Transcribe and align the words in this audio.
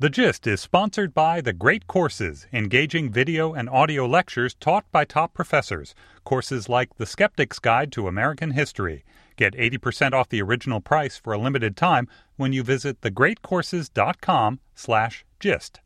The 0.00 0.10
Gist 0.10 0.48
is 0.48 0.60
sponsored 0.60 1.14
by 1.14 1.40
The 1.40 1.52
Great 1.52 1.86
Courses, 1.86 2.48
engaging 2.52 3.12
video 3.12 3.54
and 3.54 3.70
audio 3.70 4.06
lectures 4.06 4.54
taught 4.54 4.90
by 4.90 5.04
top 5.04 5.34
professors. 5.34 5.94
Courses 6.24 6.68
like 6.68 6.96
The 6.96 7.06
Skeptic's 7.06 7.60
Guide 7.60 7.92
to 7.92 8.08
American 8.08 8.50
History. 8.50 9.04
Get 9.36 9.54
80% 9.54 10.12
off 10.12 10.28
the 10.28 10.42
original 10.42 10.80
price 10.80 11.16
for 11.16 11.32
a 11.32 11.38
limited 11.38 11.76
time 11.76 12.08
when 12.34 12.52
you 12.52 12.64
visit 12.64 13.02
thegreatcourses.com 13.02 14.58
slash 14.74 15.24
gist. 15.38 15.78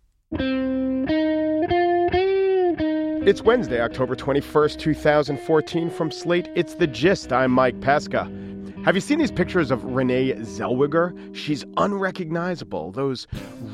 It's 3.29 3.43
Wednesday, 3.43 3.79
October 3.83 4.17
21st, 4.17 4.79
2014. 4.79 5.91
From 5.91 6.11
Slate, 6.11 6.49
it's 6.55 6.77
The 6.77 6.87
Gist. 6.87 7.31
I'm 7.31 7.51
Mike 7.51 7.79
Pesca. 7.83 8.25
Have 8.87 8.95
you 8.95 9.03
seen 9.03 9.19
these 9.19 9.31
pictures 9.31 9.71
of 9.71 9.85
Renee 9.85 10.33
Zellweger? 10.33 11.37
She's 11.37 11.63
unrecognizable. 11.77 12.91
Those 12.93 13.27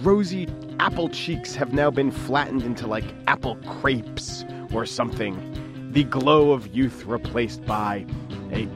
rosy 0.02 0.48
apple 0.80 1.08
cheeks 1.08 1.54
have 1.54 1.72
now 1.72 1.88
been 1.88 2.10
flattened 2.10 2.62
into 2.62 2.88
like 2.88 3.04
apple 3.28 3.54
crepes 3.80 4.44
or 4.72 4.84
something. 4.84 5.38
The 5.92 6.02
glow 6.02 6.50
of 6.50 6.74
youth 6.74 7.04
replaced 7.04 7.64
by 7.64 8.04
a 8.50 8.68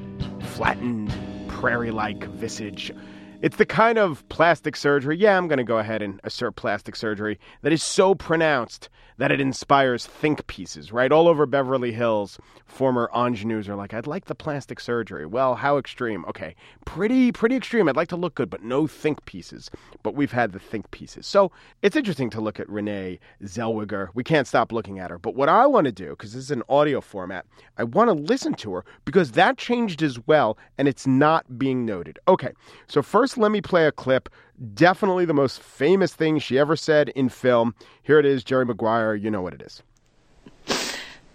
flattened 0.54 1.12
prairie 1.48 1.90
like 1.90 2.22
visage. 2.26 2.92
It's 3.40 3.56
the 3.56 3.66
kind 3.66 3.98
of 3.98 4.28
plastic 4.28 4.76
surgery, 4.76 5.16
yeah, 5.16 5.36
I'm 5.36 5.48
going 5.48 5.58
to 5.58 5.64
go 5.64 5.78
ahead 5.78 6.02
and 6.02 6.20
assert 6.22 6.54
plastic 6.54 6.94
surgery, 6.94 7.38
that 7.62 7.72
is 7.72 7.82
so 7.82 8.14
pronounced 8.14 8.88
that 9.18 9.32
it 9.32 9.40
inspires 9.40 10.06
think 10.06 10.46
pieces, 10.46 10.92
right? 10.92 11.12
All 11.12 11.28
over 11.28 11.44
Beverly 11.44 11.92
Hills, 11.92 12.38
former 12.66 13.10
ingenues 13.14 13.68
are 13.68 13.74
like, 13.74 13.92
I'd 13.92 14.06
like 14.06 14.26
the 14.26 14.34
plastic 14.34 14.80
surgery. 14.80 15.26
Well, 15.26 15.56
how 15.56 15.76
extreme? 15.76 16.24
Okay, 16.26 16.54
pretty, 16.84 17.32
pretty 17.32 17.56
extreme. 17.56 17.88
I'd 17.88 17.96
like 17.96 18.08
to 18.08 18.16
look 18.16 18.36
good, 18.36 18.48
but 18.48 18.62
no 18.62 18.86
think 18.86 19.24
pieces. 19.24 19.70
But 20.02 20.14
we've 20.14 20.32
had 20.32 20.52
the 20.52 20.60
think 20.60 20.90
pieces. 20.92 21.26
So 21.26 21.50
it's 21.82 21.96
interesting 21.96 22.30
to 22.30 22.40
look 22.40 22.60
at 22.60 22.68
Renee 22.68 23.18
Zellweger. 23.42 24.08
We 24.14 24.24
can't 24.24 24.46
stop 24.46 24.72
looking 24.72 24.98
at 24.98 25.10
her. 25.10 25.18
But 25.18 25.34
what 25.34 25.48
I 25.48 25.66
want 25.66 25.86
to 25.86 25.92
do, 25.92 26.10
because 26.10 26.32
this 26.32 26.44
is 26.44 26.50
an 26.50 26.62
audio 26.68 27.00
format, 27.00 27.44
I 27.76 27.84
want 27.84 28.08
to 28.08 28.14
listen 28.14 28.54
to 28.54 28.72
her 28.74 28.84
because 29.04 29.32
that 29.32 29.58
changed 29.58 30.02
as 30.02 30.24
well, 30.26 30.56
and 30.78 30.86
it's 30.86 31.06
not 31.06 31.58
being 31.58 31.84
noted. 31.84 32.18
Okay, 32.28 32.52
so 32.86 33.02
first 33.02 33.36
let 33.36 33.50
me 33.50 33.60
play 33.60 33.86
a 33.86 33.92
clip 33.92 34.28
definitely 34.74 35.24
the 35.24 35.34
most 35.34 35.60
famous 35.60 36.14
thing 36.14 36.38
she 36.38 36.58
ever 36.58 36.76
said 36.76 37.10
in 37.10 37.28
film. 37.28 37.74
Here 38.02 38.18
it 38.18 38.26
is, 38.26 38.44
Jerry 38.44 38.64
Maguire. 38.64 39.14
You 39.14 39.30
know 39.30 39.42
what 39.42 39.54
it 39.54 39.62
is. 39.62 39.82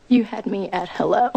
You 0.08 0.24
had 0.24 0.46
me 0.46 0.70
at 0.72 0.90
hello. 0.90 1.32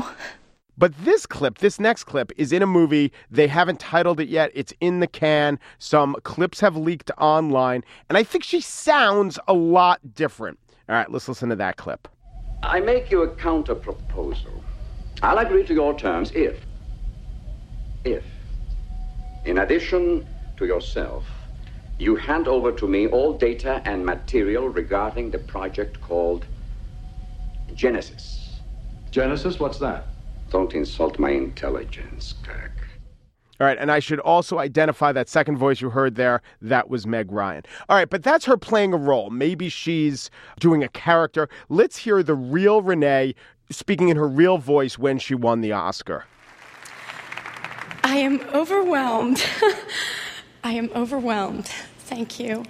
But 0.78 0.92
this 1.04 1.24
clip, 1.24 1.58
this 1.58 1.80
next 1.80 2.04
clip, 2.04 2.32
is 2.36 2.52
in 2.52 2.62
a 2.62 2.66
movie. 2.66 3.10
They 3.30 3.46
haven't 3.46 3.80
titled 3.80 4.20
it 4.20 4.28
yet. 4.28 4.50
It's 4.54 4.74
in 4.80 5.00
the 5.00 5.06
can. 5.06 5.58
Some 5.78 6.16
clips 6.24 6.60
have 6.60 6.76
leaked 6.76 7.10
online. 7.16 7.82
And 8.08 8.18
I 8.18 8.22
think 8.22 8.44
she 8.44 8.60
sounds 8.60 9.38
a 9.48 9.54
lot 9.54 10.14
different. 10.14 10.58
All 10.88 10.94
right, 10.94 11.10
let's 11.10 11.28
listen 11.28 11.48
to 11.48 11.56
that 11.56 11.76
clip. 11.78 12.08
I 12.62 12.80
make 12.80 13.10
you 13.10 13.22
a 13.22 13.34
counter 13.36 13.74
proposal. 13.74 14.62
I'll 15.22 15.38
agree 15.38 15.64
to 15.64 15.72
your 15.72 15.98
terms 15.98 16.30
if, 16.34 16.60
if, 18.04 18.24
in 19.46 19.58
addition 19.58 20.26
to 20.58 20.66
yourself, 20.66 21.24
you 21.98 22.16
hand 22.16 22.46
over 22.46 22.72
to 22.72 22.86
me 22.86 23.06
all 23.06 23.32
data 23.32 23.80
and 23.84 24.04
material 24.04 24.68
regarding 24.68 25.30
the 25.30 25.38
project 25.38 26.00
called 26.00 26.44
Genesis. 27.74 28.60
Genesis? 29.10 29.58
What's 29.58 29.78
that? 29.78 30.06
Don't 30.50 30.72
insult 30.74 31.18
my 31.18 31.30
intelligence, 31.30 32.34
Kirk. 32.42 32.72
All 33.58 33.66
right, 33.66 33.78
and 33.78 33.90
I 33.90 34.00
should 34.00 34.20
also 34.20 34.58
identify 34.58 35.12
that 35.12 35.30
second 35.30 35.56
voice 35.56 35.80
you 35.80 35.88
heard 35.88 36.16
there. 36.16 36.42
That 36.60 36.90
was 36.90 37.06
Meg 37.06 37.32
Ryan. 37.32 37.62
All 37.88 37.96
right, 37.96 38.08
but 38.08 38.22
that's 38.22 38.44
her 38.44 38.58
playing 38.58 38.92
a 38.92 38.98
role. 38.98 39.30
Maybe 39.30 39.70
she's 39.70 40.30
doing 40.60 40.84
a 40.84 40.88
character. 40.88 41.48
Let's 41.70 41.96
hear 41.96 42.22
the 42.22 42.34
real 42.34 42.82
Renee 42.82 43.34
speaking 43.70 44.10
in 44.10 44.16
her 44.18 44.28
real 44.28 44.58
voice 44.58 44.98
when 44.98 45.18
she 45.18 45.34
won 45.34 45.62
the 45.62 45.72
Oscar. 45.72 46.26
I 48.04 48.16
am 48.16 48.40
overwhelmed. 48.54 49.42
I 50.66 50.72
am 50.72 50.90
overwhelmed. 50.96 51.66
Thank 51.98 52.40
you. 52.40 52.64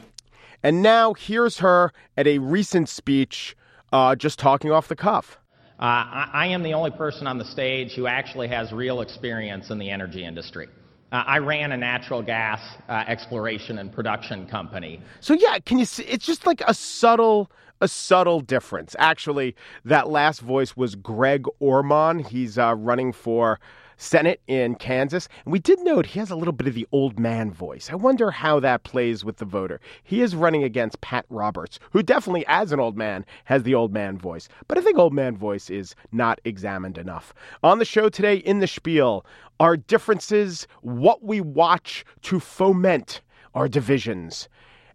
And 0.63 0.83
now 0.83 1.15
here's 1.15 1.61
her 1.61 1.95
at 2.15 2.27
a 2.27 2.39
recent 2.41 2.91
speech, 2.91 3.57
uh, 3.91 4.15
just 4.15 4.39
talking 4.39 4.71
off 4.71 4.89
the 4.89 4.97
cuff. 4.97 5.39
Uh, 5.81 5.83
I, 5.83 6.31
I, 6.35 6.47
am 6.49 6.63
the 6.63 6.75
only 6.75 6.91
person 6.91 7.27
on 7.27 7.39
the 7.39 7.45
stage 7.47 7.95
who 7.95 8.07
actually 8.07 8.49
has 8.49 8.71
real 8.71 9.01
experience 9.01 9.71
in 9.71 9.79
the 9.79 9.89
energy 9.89 10.27
industry. 10.27 10.69
Uh, 11.11 11.25
I 11.27 11.39
ran 11.39 11.73
a 11.73 11.77
natural 11.79 12.21
gas 12.21 12.61
uh, 12.91 13.05
exploration 13.09 13.79
and 13.79 13.91
production 13.91 14.47
company. 14.47 15.01
So 15.21 15.33
yeah, 15.33 15.59
can 15.61 15.79
you 15.79 15.87
see? 15.87 16.03
It's 16.03 16.27
just 16.27 16.45
like 16.45 16.61
a 16.69 16.75
subtle, 16.75 17.51
a 17.81 17.89
subtle 17.89 18.41
difference. 18.41 18.95
Actually, 18.99 19.57
that 19.87 20.11
last 20.11 20.41
voice 20.41 20.77
was 20.77 20.97
Greg 20.97 21.47
Orman. 21.61 22.19
He's 22.19 22.59
uh, 22.59 22.75
running 22.77 23.15
for 23.15 23.59
Senate 23.97 24.41
in 24.47 24.75
Kansas. 24.75 25.29
And 25.45 25.53
we 25.53 25.59
did 25.59 25.81
note 25.81 26.07
he 26.07 26.19
has 26.19 26.31
a 26.31 26.37
little 26.37 26.53
bit 26.53 26.67
of 26.67 26.75
the 26.75 26.87
old 26.93 27.19
man 27.19 27.51
voice. 27.53 27.89
I 27.91 27.95
wonder 27.95 28.31
how 28.31 28.61
that 28.61 28.85
plays 28.85 29.25
with 29.25 29.37
the 29.39 29.45
voter. 29.45 29.81
He 30.03 30.23
is 30.23 30.35
running 30.35 30.65
against 30.65 31.01
Pat 31.01 31.25
Roberts, 31.31 31.79
who 31.91 32.03
definitely, 32.03 32.45
as 32.47 32.73
an 32.73 32.81
old 32.81 32.97
man, 32.97 33.25
has 33.45 33.63
the 33.63 33.75
old 33.75 33.93
man 33.93 34.19
voice. 34.19 34.49
But 34.69 34.79
I 34.79 34.81
think 34.81 34.99
old 34.99 35.15
man 35.15 35.37
voice 35.37 35.71
is 35.71 35.95
not 36.13 36.41
examined 36.45 36.99
enough. 36.99 37.35
On 37.63 37.79
the 37.79 37.85
show 37.85 38.09
today, 38.09 38.37
in 38.37 38.61
the 38.61 38.67
spiel, 38.67 39.25
our 39.61 39.77
differences, 39.77 40.67
what 40.83 41.25
we 41.25 41.41
watch 41.41 42.05
to 42.23 42.41
foment 42.41 43.23
our 43.55 43.69
divisions. 43.69 44.49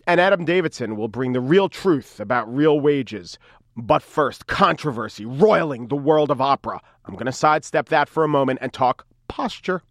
And 0.08 0.20
Adam 0.20 0.46
Davidson 0.46 0.96
will 0.96 1.08
bring 1.08 1.34
the 1.34 1.40
real 1.40 1.70
truth 1.70 2.20
about 2.20 2.54
real 2.54 2.80
wages. 2.80 3.38
But 3.78 4.04
first, 4.04 4.48
controversy 4.48 5.26
roiling 5.26 5.88
the 5.88 5.96
world 5.96 6.30
of 6.30 6.42
opera. 6.42 6.82
I'm 7.06 7.14
going 7.14 7.26
to 7.26 7.32
sidestep 7.32 7.90
that 7.90 8.10
for 8.10 8.24
a 8.24 8.28
moment 8.28 8.60
and 8.62 8.74
talk 8.74 9.06
posture. 9.28 9.82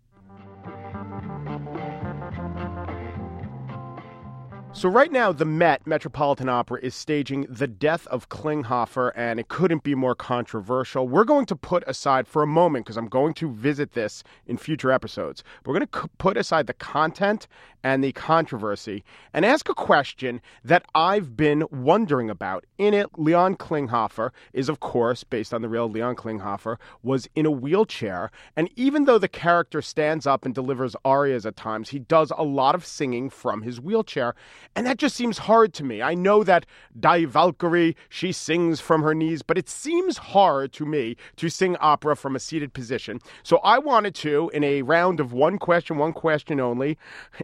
So, 4.72 4.88
right 4.88 5.10
now, 5.10 5.32
the 5.32 5.44
Met, 5.44 5.84
Metropolitan 5.84 6.48
Opera, 6.48 6.78
is 6.81 6.94
staging 6.94 7.44
The 7.50 7.66
Death 7.66 8.06
of 8.06 8.28
Klinghoffer, 8.28 9.12
and 9.16 9.41
it 9.41 9.48
couldn't 9.48 9.82
be 9.82 9.97
more 9.97 10.14
controversial. 10.14 11.08
We're 11.08 11.25
going 11.25 11.44
to 11.47 11.56
put 11.56 11.82
aside 11.88 12.28
for 12.28 12.42
a 12.42 12.47
moment, 12.47 12.86
because 12.86 12.97
I'm 12.97 13.09
going 13.09 13.34
to 13.34 13.50
visit 13.50 13.92
this 13.92 14.22
in 14.47 14.56
future 14.56 14.92
episodes, 14.92 15.42
we're 15.66 15.75
going 15.75 15.88
to 15.88 16.09
put 16.19 16.36
aside 16.36 16.69
the 16.69 16.72
content 16.72 17.48
and 17.82 18.04
the 18.04 18.12
controversy 18.12 19.03
and 19.32 19.44
ask 19.44 19.69
a 19.69 19.75
question 19.75 20.41
that 20.62 20.84
I've 20.94 21.34
been 21.34 21.64
wondering 21.70 22.28
about. 22.28 22.66
In 22.76 22.92
it, 22.94 23.19
Leon 23.19 23.56
Klinghoffer 23.56 24.30
is, 24.53 24.69
of 24.69 24.80
course, 24.80 25.25
based 25.25 25.53
on 25.54 25.62
the 25.62 25.69
real 25.69 25.88
Leon 25.88 26.14
Klinghoffer, 26.16 26.76
was 27.03 27.28
in 27.34 27.47
a 27.47 27.50
wheelchair. 27.50 28.30
And 28.54 28.70
even 28.76 29.04
though 29.04 29.19
the 29.19 29.28
character 29.28 29.82
stands 29.82 30.26
up 30.26 30.44
and 30.44 30.54
delivers 30.54 30.94
arias 31.04 31.44
at 31.47 31.56
times, 31.56 31.88
he 31.88 31.98
does 31.98 32.32
a 32.36 32.44
lot 32.44 32.75
of 32.75 32.86
singing 32.86 33.30
from 33.30 33.62
his 33.62 33.80
wheelchair. 33.80 34.34
And 34.75 34.87
that 34.87 34.98
just 34.98 35.16
seems 35.16 35.38
hard 35.38 35.72
to 35.75 35.84
me. 35.84 36.03
I 36.03 36.15
know 36.15 36.44
that 36.44 36.66
Die 36.98 37.25
Valkyrie, 37.25 37.97
she 38.09 38.32
sings 38.32 38.81
from 38.81 39.03
her 39.03 39.15
knees, 39.15 39.43
but 39.43 39.59
it 39.59 39.69
seems 39.69 40.19
hard 40.19 40.72
to 40.75 40.87
me 40.87 41.16
to 41.37 41.48
sing 41.48 41.76
opera 41.76 42.16
from 42.16 42.37
a 42.37 42.41
seated 42.41 42.72
position. 42.72 43.21
So 43.43 43.59
I 43.59 43.78
wanted 43.78 44.15
to, 44.16 44.50
in 44.54 44.65
a 44.65 44.82
round 44.82 45.21
of 45.21 45.32
one 45.32 45.59
question, 45.59 45.98
one 45.98 46.12
question 46.12 46.60
only, 46.60 46.98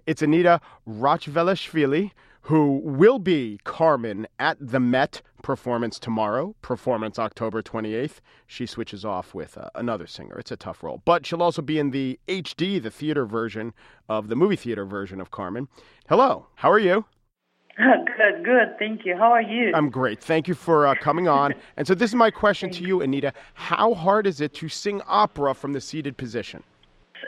it's 0.07 0.23
Anita 0.23 0.61
Rachvelishvili, 0.89 2.13
who 2.47 2.81
will 2.85 3.19
be 3.19 3.59
Carmen 3.65 4.25
at 4.39 4.57
the 4.61 4.79
Met 4.79 5.21
performance 5.43 5.99
tomorrow, 5.99 6.55
performance 6.63 7.19
October 7.19 7.61
28th. 7.61 8.21
She 8.47 8.67
switches 8.67 9.05
off 9.05 9.35
with 9.35 9.59
uh, 9.59 9.69
another 9.75 10.07
singer. 10.07 10.39
It's 10.39 10.53
a 10.53 10.57
tough 10.57 10.85
role. 10.85 11.03
But 11.05 11.27
she'll 11.27 11.43
also 11.43 11.61
be 11.61 11.81
in 11.81 11.91
the 11.91 12.21
HD, 12.29 12.81
the 12.81 12.91
theater 12.91 13.27
version 13.27 13.75
of 14.09 14.29
the 14.29 14.37
movie 14.37 14.55
theater 14.55 14.85
version 14.85 15.21
of 15.21 15.33
Carmen. 15.33 15.67
Hello, 16.09 16.47
how 16.55 16.71
are 16.71 16.79
you? 16.79 17.05
Good, 17.77 18.43
good. 18.43 18.79
Thank 18.79 19.05
you. 19.05 19.15
How 19.19 19.31
are 19.33 19.43
you? 19.43 19.71
I'm 19.75 19.91
great. 19.91 20.23
Thank 20.23 20.49
you 20.49 20.55
for 20.55 20.87
uh, 20.87 20.95
coming 20.95 21.29
on. 21.29 21.53
and 21.77 21.87
so, 21.87 21.95
this 21.95 22.11
is 22.11 22.15
my 22.15 22.31
question 22.31 22.71
to 22.71 22.83
you, 22.83 23.03
Anita. 23.03 23.35
How 23.53 23.93
hard 23.93 24.27
is 24.27 24.41
it 24.41 24.55
to 24.55 24.69
sing 24.71 25.03
opera 25.07 25.53
from 25.53 25.75
the 25.75 25.81
seated 25.83 26.17
position? 26.17 26.63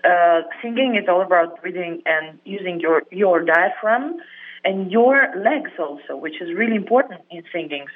Uh, 0.05 0.41
singing 0.63 0.97
is 0.97 1.07
all 1.07 1.21
about 1.21 1.61
breathing 1.61 2.01
and 2.07 2.39
using 2.47 2.81
your, 2.81 3.03
your 3.11 3.45
diaphragm 3.45 4.17
and 4.65 4.91
your 4.91 5.29
legs 5.37 5.71
also, 5.79 6.17
which 6.17 6.41
is 6.41 6.55
really 6.55 6.77
important 6.77 7.21
in 7.31 7.43
singing. 7.53 7.87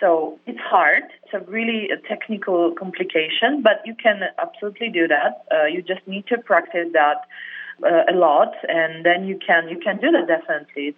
So 0.00 0.38
it's 0.46 0.58
hard. 0.58 1.04
It's 1.22 1.34
a 1.34 1.50
really 1.50 1.88
a 1.90 1.96
technical 2.08 2.72
complication, 2.72 3.62
but 3.62 3.80
you 3.84 3.94
can 3.94 4.22
absolutely 4.42 4.90
do 4.90 5.06
that. 5.08 5.44
Uh, 5.50 5.66
you 5.66 5.82
just 5.82 6.06
need 6.06 6.26
to 6.26 6.38
practice 6.38 6.88
that 6.92 7.24
uh, 7.82 8.12
a 8.12 8.14
lot, 8.14 8.54
and 8.68 9.04
then 9.06 9.26
you 9.26 9.38
can 9.46 9.68
you 9.68 9.78
can 9.78 9.98
do 9.98 10.10
that 10.10 10.26
definitely. 10.26 10.94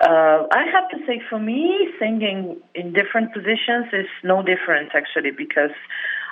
Uh, 0.00 0.46
I 0.52 0.64
have 0.72 0.88
to 0.90 0.98
say, 1.06 1.20
for 1.28 1.38
me, 1.38 1.88
singing 1.98 2.56
in 2.74 2.92
different 2.92 3.34
positions 3.34 3.86
is 3.92 4.06
no 4.24 4.42
different 4.42 4.94
actually, 4.94 5.32
because 5.32 5.74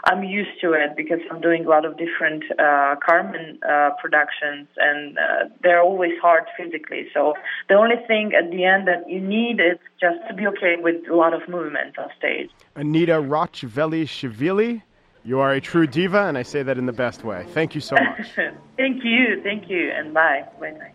I'm 0.08 0.24
used 0.24 0.58
to 0.62 0.72
it 0.72 0.96
because 0.96 1.20
I'm 1.30 1.40
doing 1.40 1.66
a 1.66 1.68
lot 1.68 1.84
of 1.84 1.98
different 1.98 2.42
uh, 2.58 2.96
Carmen 3.04 3.58
uh, 3.62 3.90
productions, 4.00 4.66
and 4.78 5.18
uh, 5.18 5.22
they're 5.62 5.82
always 5.82 6.12
hard 6.22 6.44
physically. 6.56 7.08
So 7.12 7.34
the 7.68 7.74
only 7.74 7.96
thing 8.06 8.32
at 8.34 8.50
the 8.50 8.64
end 8.64 8.88
that 8.88 9.08
you 9.08 9.20
need 9.20 9.60
is 9.60 9.78
just 10.00 10.16
to 10.28 10.34
be 10.34 10.46
okay 10.46 10.76
with 10.78 10.96
a 11.10 11.14
lot 11.14 11.34
of 11.34 11.46
movement 11.46 11.98
on 11.98 12.08
stage. 12.16 12.50
Anita 12.74 13.20
Rachvelishvili, 13.20 14.82
you 15.24 15.40
are 15.40 15.52
a 15.52 15.60
true 15.60 15.86
diva, 15.86 16.22
and 16.22 16.38
I 16.38 16.42
say 16.42 16.62
that 16.62 16.78
in 16.78 16.86
the 16.86 16.92
best 16.92 17.22
way. 17.22 17.44
Thank 17.50 17.74
you 17.74 17.82
so 17.82 17.96
much. 17.96 18.28
thank 18.78 19.04
you, 19.04 19.42
thank 19.42 19.68
you, 19.68 19.90
and 19.90 20.14
bye. 20.14 20.44
Bye 20.58 20.72
bye. 20.72 20.92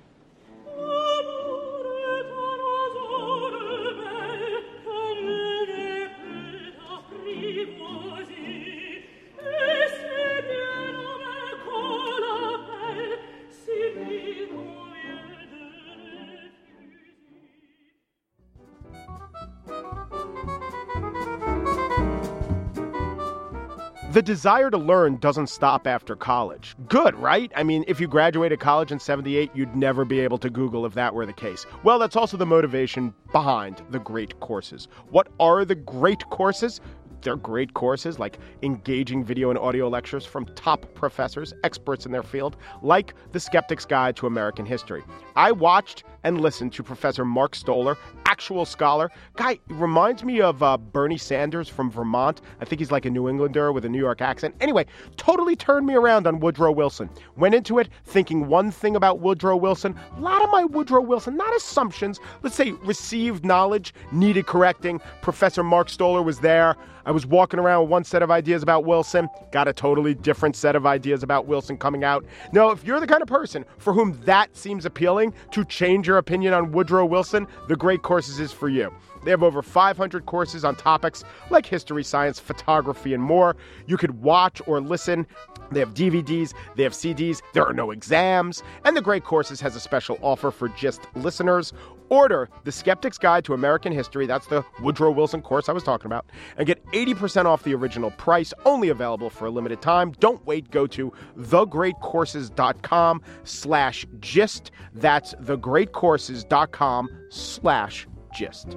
The 24.13 24.21
desire 24.21 24.69
to 24.69 24.77
learn 24.77 25.17
doesn't 25.17 25.47
stop 25.47 25.87
after 25.87 26.15
college. 26.15 26.75
Good, 26.87 27.15
right? 27.15 27.51
I 27.55 27.63
mean, 27.63 27.83
if 27.87 27.99
you 27.99 28.07
graduated 28.07 28.59
college 28.59 28.91
in 28.91 28.99
78, 28.99 29.49
you'd 29.55 29.75
never 29.75 30.05
be 30.05 30.19
able 30.19 30.37
to 30.37 30.51
Google 30.51 30.85
if 30.85 30.93
that 30.93 31.15
were 31.15 31.25
the 31.25 31.33
case. 31.33 31.65
Well, 31.81 31.97
that's 31.97 32.15
also 32.15 32.37
the 32.37 32.45
motivation 32.45 33.15
behind 33.31 33.81
the 33.89 33.97
great 33.97 34.39
courses. 34.39 34.87
What 35.09 35.29
are 35.39 35.65
the 35.65 35.73
great 35.73 36.29
courses? 36.29 36.79
They're 37.23 37.37
great 37.37 37.73
courses 37.73 38.19
like 38.19 38.37
engaging 38.61 39.23
video 39.23 39.49
and 39.49 39.57
audio 39.57 39.87
lectures 39.87 40.27
from 40.27 40.45
top 40.53 40.85
professors, 40.93 41.51
experts 41.63 42.05
in 42.05 42.11
their 42.11 42.21
field, 42.21 42.57
like 42.83 43.15
The 43.31 43.39
Skeptic's 43.39 43.85
Guide 43.85 44.15
to 44.17 44.27
American 44.27 44.67
History. 44.67 45.01
I 45.35 45.51
watched 45.51 46.03
and 46.23 46.41
listen 46.41 46.69
to 46.71 46.83
Professor 46.83 47.25
Mark 47.25 47.53
Stoler, 47.55 47.95
actual 48.25 48.65
scholar. 48.65 49.11
Guy 49.35 49.59
reminds 49.67 50.23
me 50.23 50.41
of 50.41 50.63
uh, 50.63 50.77
Bernie 50.77 51.17
Sanders 51.17 51.69
from 51.69 51.91
Vermont. 51.91 52.41
I 52.59 52.65
think 52.65 52.79
he's 52.79 52.91
like 52.91 53.05
a 53.05 53.09
New 53.09 53.29
Englander 53.29 53.71
with 53.71 53.85
a 53.85 53.89
New 53.89 53.99
York 53.99 54.21
accent. 54.21 54.55
Anyway, 54.61 54.85
totally 55.17 55.55
turned 55.55 55.85
me 55.85 55.95
around 55.95 56.27
on 56.27 56.39
Woodrow 56.39 56.71
Wilson. 56.71 57.09
Went 57.35 57.55
into 57.55 57.79
it 57.79 57.89
thinking 58.05 58.47
one 58.47 58.71
thing 58.71 58.95
about 58.95 59.19
Woodrow 59.19 59.55
Wilson. 59.57 59.95
A 60.17 60.19
lot 60.19 60.43
of 60.43 60.49
my 60.49 60.65
Woodrow 60.65 61.01
Wilson, 61.01 61.37
not 61.37 61.55
assumptions, 61.55 62.19
let's 62.41 62.55
say 62.55 62.71
received 62.83 63.45
knowledge, 63.45 63.93
needed 64.11 64.47
correcting. 64.47 65.01
Professor 65.21 65.63
Mark 65.63 65.87
Stoler 65.87 66.23
was 66.23 66.39
there. 66.39 66.75
I 67.05 67.11
was 67.11 67.25
walking 67.25 67.59
around 67.59 67.81
with 67.81 67.89
one 67.89 68.03
set 68.05 68.23
of 68.23 68.31
ideas 68.31 68.63
about 68.63 68.85
Wilson, 68.85 69.27
got 69.51 69.67
a 69.67 69.73
totally 69.73 70.13
different 70.13 70.55
set 70.55 70.75
of 70.75 70.85
ideas 70.85 71.21
about 71.21 71.47
Wilson 71.47 71.77
coming 71.77 72.03
out. 72.03 72.25
Now, 72.53 72.69
if 72.69 72.85
you're 72.85 73.01
the 73.01 73.07
kind 73.07 73.21
of 73.21 73.27
person 73.27 73.65
for 73.77 73.91
whom 73.91 74.17
that 74.23 74.55
seems 74.55 74.85
appealing 74.85 75.33
to 75.51 75.65
change 75.65 76.07
your 76.07 76.12
opinion 76.17 76.53
on 76.53 76.71
Woodrow 76.71 77.05
Wilson, 77.05 77.47
the 77.67 77.75
Great 77.75 78.01
Courses 78.01 78.39
is 78.39 78.51
for 78.51 78.69
you. 78.69 78.93
They 79.23 79.31
have 79.31 79.43
over 79.43 79.61
500 79.61 80.25
courses 80.25 80.65
on 80.65 80.75
topics 80.75 81.23
like 81.49 81.65
history, 81.65 82.03
science, 82.03 82.39
photography, 82.39 83.13
and 83.13 83.23
more. 83.23 83.55
You 83.87 83.97
could 83.97 84.21
watch 84.21 84.61
or 84.67 84.81
listen. 84.81 85.25
They 85.71 85.79
have 85.79 85.93
DVDs, 85.93 86.53
they 86.75 86.83
have 86.83 86.93
CDs, 86.93 87.41
there 87.53 87.65
are 87.65 87.73
no 87.73 87.91
exams, 87.91 88.61
and 88.83 88.95
the 88.95 89.01
Great 89.01 89.23
Courses 89.23 89.59
has 89.61 89.75
a 89.75 89.79
special 89.79 90.19
offer 90.21 90.51
for 90.51 90.69
just 90.69 91.01
listeners. 91.15 91.73
Order 92.09 92.49
The 92.63 92.71
Skeptic's 92.71 93.17
Guide 93.17 93.45
to 93.45 93.53
American 93.53 93.91
History, 93.91 94.25
that's 94.25 94.47
the 94.47 94.63
Woodrow 94.81 95.11
Wilson 95.11 95.41
course 95.41 95.69
I 95.69 95.71
was 95.71 95.83
talking 95.83 96.05
about, 96.05 96.25
and 96.57 96.67
get 96.67 96.85
80% 96.87 97.45
off 97.45 97.63
the 97.63 97.73
original 97.73 98.11
price, 98.11 98.53
only 98.65 98.89
available 98.89 99.29
for 99.29 99.45
a 99.45 99.49
limited 99.49 99.81
time. 99.81 100.11
Don't 100.19 100.45
wait, 100.45 100.69
go 100.71 100.87
to 100.87 101.11
thegreatcourses.com 101.37 103.21
slash 103.43 104.05
gist. 104.19 104.71
That's 104.93 105.33
thegreatcourses.com 105.35 107.09
slash 107.29 108.07
gist. 108.33 108.75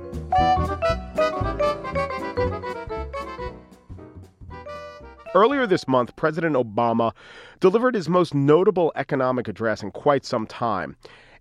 Earlier 5.35 5.67
this 5.67 5.87
month, 5.87 6.17
President 6.17 6.57
Obama 6.57 7.13
delivered 7.61 7.95
his 7.95 8.09
most 8.09 8.35
notable 8.35 8.91
economic 8.97 9.49
address 9.49 9.83
in 9.83 9.91
quite 9.91 10.25
some 10.25 10.47
time. 10.47 10.97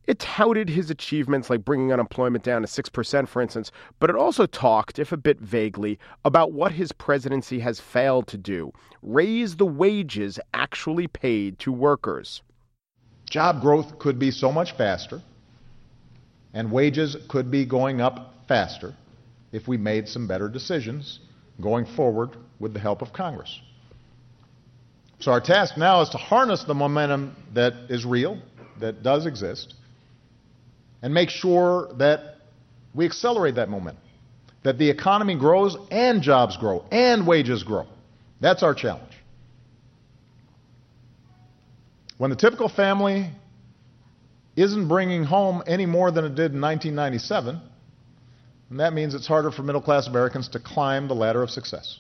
It 0.08 0.20
touted 0.20 0.70
his 0.70 0.92
achievements 0.92 1.50
like 1.50 1.66
bringing 1.66 1.92
unemployment 1.92 2.44
down 2.44 2.62
to 2.62 2.68
6%, 2.68 3.28
for 3.28 3.42
instance, 3.42 3.72
but 4.00 4.10
it 4.10 4.16
also 4.16 4.46
talked, 4.46 5.00
if 5.00 5.12
a 5.12 5.18
bit 5.18 5.40
vaguely, 5.40 5.98
about 6.24 6.52
what 6.52 6.74
his 6.74 6.92
presidency 6.92 7.60
has 7.60 7.80
failed 7.80 8.28
to 8.28 8.38
do 8.38 8.72
raise 9.02 9.56
the 9.56 9.66
wages 9.66 10.40
actually 10.54 11.08
paid 11.08 11.58
to 11.60 11.72
workers. 11.72 12.42
Job 13.30 13.62
growth 13.62 13.98
could 13.98 14.20
be 14.20 14.32
so 14.32 14.52
much 14.52 14.74
faster, 14.74 15.22
and 16.54 16.72
wages 16.72 17.18
could 17.28 17.50
be 17.50 17.66
going 17.66 18.02
up 18.02 18.34
faster 18.48 18.94
if 19.52 19.68
we 19.68 19.78
made 19.78 20.08
some 20.08 20.28
better 20.28 20.48
decisions 20.48 21.20
going 21.62 21.86
forward 21.86 22.32
with 22.60 22.74
the 22.74 22.80
help 22.80 23.02
of 23.02 23.14
Congress. 23.14 23.62
So 25.20 25.32
our 25.32 25.42
task 25.42 25.78
now 25.78 26.02
is 26.02 26.10
to 26.10 26.18
harness 26.18 26.64
the 26.64 26.76
momentum 26.76 27.36
that 27.54 27.74
is 27.90 28.06
real, 28.06 28.38
that 28.80 29.02
does 29.02 29.26
exist, 29.26 29.76
and 31.02 31.14
make 31.14 31.30
sure 31.30 31.94
that 31.98 32.38
we 32.94 33.06
accelerate 33.06 33.56
that 33.56 33.70
momentum, 33.70 34.02
that 34.64 34.78
the 34.78 34.90
economy 34.90 35.36
grows 35.36 35.78
and 35.92 36.22
jobs 36.22 36.58
grow 36.58 36.86
and 36.92 37.28
wages 37.28 37.64
grow. 37.64 37.88
That's 38.42 38.64
our 38.64 38.74
challenge. 38.74 39.12
When 42.18 42.30
the 42.30 42.36
typical 42.36 42.70
family 42.70 43.30
isn't 44.56 44.88
bringing 44.88 45.24
home 45.24 45.64
any 45.68 45.86
more 45.86 46.12
than 46.12 46.24
it 46.26 46.36
did 46.36 46.54
in 46.54 46.62
1997, 46.62 47.60
and 48.70 48.80
that 48.80 48.94
means 48.94 49.14
it's 49.14 49.28
harder 49.28 49.52
for 49.52 49.64
middle 49.64 49.82
class 49.82 50.08
Americans 50.08 50.48
to 50.50 50.60
climb 50.60 51.08
the 51.08 51.14
ladder 51.14 51.44
of 51.44 51.50
success. 51.50 52.00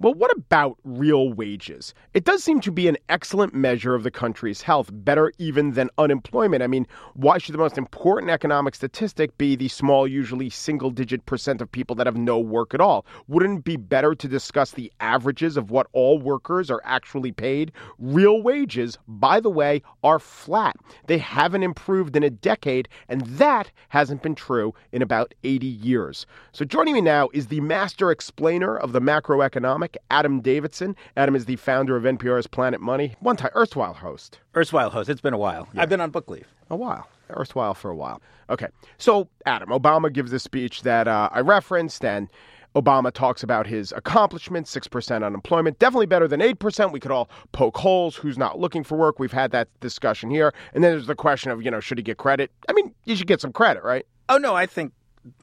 Well, 0.00 0.14
what 0.14 0.30
about 0.30 0.78
real 0.84 1.32
wages? 1.32 1.92
It 2.14 2.22
does 2.22 2.44
seem 2.44 2.60
to 2.60 2.70
be 2.70 2.86
an 2.86 2.96
excellent 3.08 3.52
measure 3.52 3.96
of 3.96 4.04
the 4.04 4.12
country's 4.12 4.62
health, 4.62 4.90
better 4.92 5.32
even 5.38 5.72
than 5.72 5.90
unemployment. 5.98 6.62
I 6.62 6.68
mean, 6.68 6.86
why 7.14 7.38
should 7.38 7.52
the 7.52 7.58
most 7.58 7.76
important 7.76 8.30
economic 8.30 8.76
statistic 8.76 9.36
be 9.38 9.56
the 9.56 9.66
small, 9.66 10.06
usually 10.06 10.50
single 10.50 10.92
digit 10.92 11.26
percent 11.26 11.60
of 11.60 11.72
people 11.72 11.96
that 11.96 12.06
have 12.06 12.16
no 12.16 12.38
work 12.38 12.74
at 12.74 12.80
all? 12.80 13.06
Wouldn't 13.26 13.58
it 13.58 13.64
be 13.64 13.76
better 13.76 14.14
to 14.14 14.28
discuss 14.28 14.70
the 14.70 14.92
averages 15.00 15.56
of 15.56 15.72
what 15.72 15.88
all 15.92 16.20
workers 16.20 16.70
are 16.70 16.82
actually 16.84 17.32
paid? 17.32 17.72
Real 17.98 18.40
wages, 18.40 18.98
by 19.08 19.40
the 19.40 19.50
way, 19.50 19.82
are 20.04 20.20
flat. 20.20 20.76
They 21.08 21.18
haven't 21.18 21.64
improved 21.64 22.14
in 22.14 22.22
a 22.22 22.30
decade, 22.30 22.88
and 23.08 23.22
that 23.22 23.72
hasn't 23.88 24.22
been 24.22 24.36
true 24.36 24.74
in 24.92 25.02
about 25.02 25.34
80 25.42 25.66
years. 25.66 26.24
So 26.52 26.64
joining 26.64 26.94
me 26.94 27.00
now 27.00 27.30
is 27.32 27.48
the 27.48 27.60
master 27.62 28.12
explainer 28.12 28.76
of 28.76 28.92
the 28.92 29.00
macroeconomic 29.00 29.87
Adam 30.10 30.40
Davidson. 30.40 30.96
Adam 31.16 31.34
is 31.34 31.46
the 31.46 31.56
founder 31.56 31.96
of 31.96 32.04
NPR's 32.04 32.46
Planet 32.46 32.80
Money, 32.80 33.16
one 33.20 33.36
time 33.36 33.50
erstwhile 33.56 33.94
host. 33.94 34.40
Erstwhile 34.56 34.90
host. 34.90 35.08
It's 35.08 35.20
been 35.20 35.34
a 35.34 35.38
while. 35.38 35.68
Yeah. 35.72 35.82
I've 35.82 35.88
been 35.88 36.00
on 36.00 36.10
book 36.10 36.28
leave. 36.28 36.46
A 36.70 36.76
while. 36.76 37.08
Erstwhile 37.30 37.74
for 37.74 37.90
a 37.90 37.96
while. 37.96 38.20
Okay. 38.50 38.68
So, 38.98 39.28
Adam, 39.46 39.68
Obama 39.70 40.12
gives 40.12 40.30
this 40.30 40.42
speech 40.42 40.82
that 40.82 41.08
uh, 41.08 41.28
I 41.32 41.40
referenced, 41.40 42.04
and 42.04 42.28
Obama 42.74 43.12
talks 43.12 43.42
about 43.42 43.66
his 43.66 43.92
accomplishments 43.92 44.74
6% 44.74 45.24
unemployment, 45.24 45.78
definitely 45.78 46.06
better 46.06 46.28
than 46.28 46.40
8%. 46.40 46.92
We 46.92 47.00
could 47.00 47.10
all 47.10 47.28
poke 47.52 47.76
holes. 47.76 48.16
Who's 48.16 48.38
not 48.38 48.58
looking 48.58 48.84
for 48.84 48.96
work? 48.96 49.18
We've 49.18 49.32
had 49.32 49.50
that 49.52 49.68
discussion 49.80 50.30
here. 50.30 50.52
And 50.74 50.84
then 50.84 50.92
there's 50.92 51.06
the 51.06 51.14
question 51.14 51.50
of, 51.50 51.62
you 51.62 51.70
know, 51.70 51.80
should 51.80 51.98
he 51.98 52.04
get 52.04 52.18
credit? 52.18 52.50
I 52.68 52.72
mean, 52.72 52.94
you 53.04 53.16
should 53.16 53.26
get 53.26 53.40
some 53.40 53.52
credit, 53.52 53.82
right? 53.82 54.06
Oh, 54.28 54.38
no, 54.38 54.54
I 54.54 54.66
think 54.66 54.92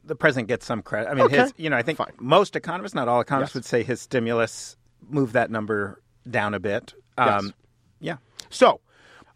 the 0.04 0.16
president 0.16 0.48
gets 0.48 0.66
some 0.66 0.82
credit. 0.82 1.10
I 1.10 1.14
mean, 1.14 1.26
okay. 1.26 1.38
his, 1.38 1.54
you 1.58 1.70
know, 1.70 1.78
I 1.78 1.82
think 1.82 1.98
Fine. 1.98 2.14
most 2.20 2.56
economists, 2.56 2.94
not 2.96 3.08
all 3.08 3.22
economists, 3.22 3.52
Yes. 3.52 3.56
would 3.56 3.66
say 3.66 3.84
his 3.84 4.02
stimulus 4.02 4.78
moved 5.10 5.34
that 5.34 5.50
number 5.52 6.02
down 6.30 6.54
a 6.54 6.60
bit. 6.60 6.94
Um, 7.18 7.54
Yeah. 8.00 8.18
So, 8.50 8.82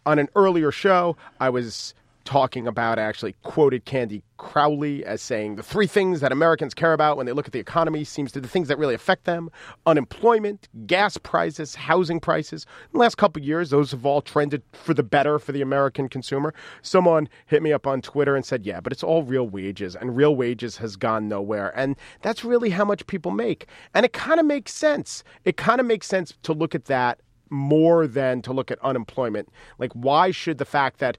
on 0.06 0.20
an 0.20 0.30
earlier 0.36 0.72
show, 0.72 1.16
I 1.40 1.50
was 1.50 1.94
talking 2.30 2.68
about, 2.68 3.00
actually 3.00 3.34
quoted 3.42 3.86
Candy 3.86 4.22
Crowley 4.38 5.04
as 5.04 5.20
saying 5.20 5.56
the 5.56 5.64
three 5.64 5.88
things 5.88 6.22
that 6.22 6.32
Americans 6.32 6.76
care 6.76 6.94
about 6.94 7.18
when 7.18 7.26
they 7.26 7.32
look 7.32 7.48
at 7.48 7.54
the 7.54 7.60
economy 7.60 8.04
seems 8.04 8.32
to 8.32 8.40
be 8.40 8.44
the 8.44 8.48
things 8.48 8.68
that 8.68 8.78
really 8.78 8.94
affect 8.94 9.24
them 9.24 9.50
unemployment, 9.88 10.70
gas 10.86 11.18
prices, 11.18 11.74
housing 11.74 12.20
prices. 12.20 12.68
In 12.94 12.94
the 12.94 13.00
last 13.00 13.18
couple 13.18 13.42
years, 13.42 13.72
those 13.72 13.90
have 13.90 14.06
all 14.06 14.22
trended 14.22 14.62
for 14.74 14.94
the 14.94 15.02
better 15.02 15.40
for 15.40 15.54
the 15.54 15.64
American 15.64 16.08
consumer. 16.08 16.54
Someone 16.84 17.28
hit 17.48 17.64
me 17.64 17.74
up 17.74 17.88
on 17.88 18.00
Twitter 18.00 18.36
and 18.36 18.46
said, 18.46 18.64
yeah, 18.64 18.80
but 18.80 18.94
it's 18.94 19.04
all 19.04 19.24
real 19.24 19.50
wages, 19.50 19.96
and 19.96 20.16
real 20.16 20.36
wages 20.36 20.78
has 20.78 20.96
gone 20.96 21.28
nowhere. 21.28 21.74
And 21.76 21.96
that's 22.22 22.46
really 22.46 22.70
how 22.70 22.86
much 22.86 23.08
people 23.08 23.32
make. 23.32 23.66
And 23.96 24.06
it 24.06 24.14
kind 24.14 24.40
of 24.40 24.46
makes 24.46 24.72
sense. 24.72 25.24
It 25.46 25.58
kind 25.58 25.82
of 25.82 25.88
makes 25.88 26.06
sense 26.06 26.36
to 26.44 26.54
look 26.54 26.76
at 26.76 26.86
that 26.86 27.22
more 27.50 28.06
than 28.06 28.44
to 28.44 28.54
look 28.54 28.70
at 28.70 28.78
unemployment. 28.84 29.50
Like, 29.80 29.92
why 29.94 30.30
should 30.30 30.60
the 30.60 30.66
fact 30.66 31.00
that 31.00 31.18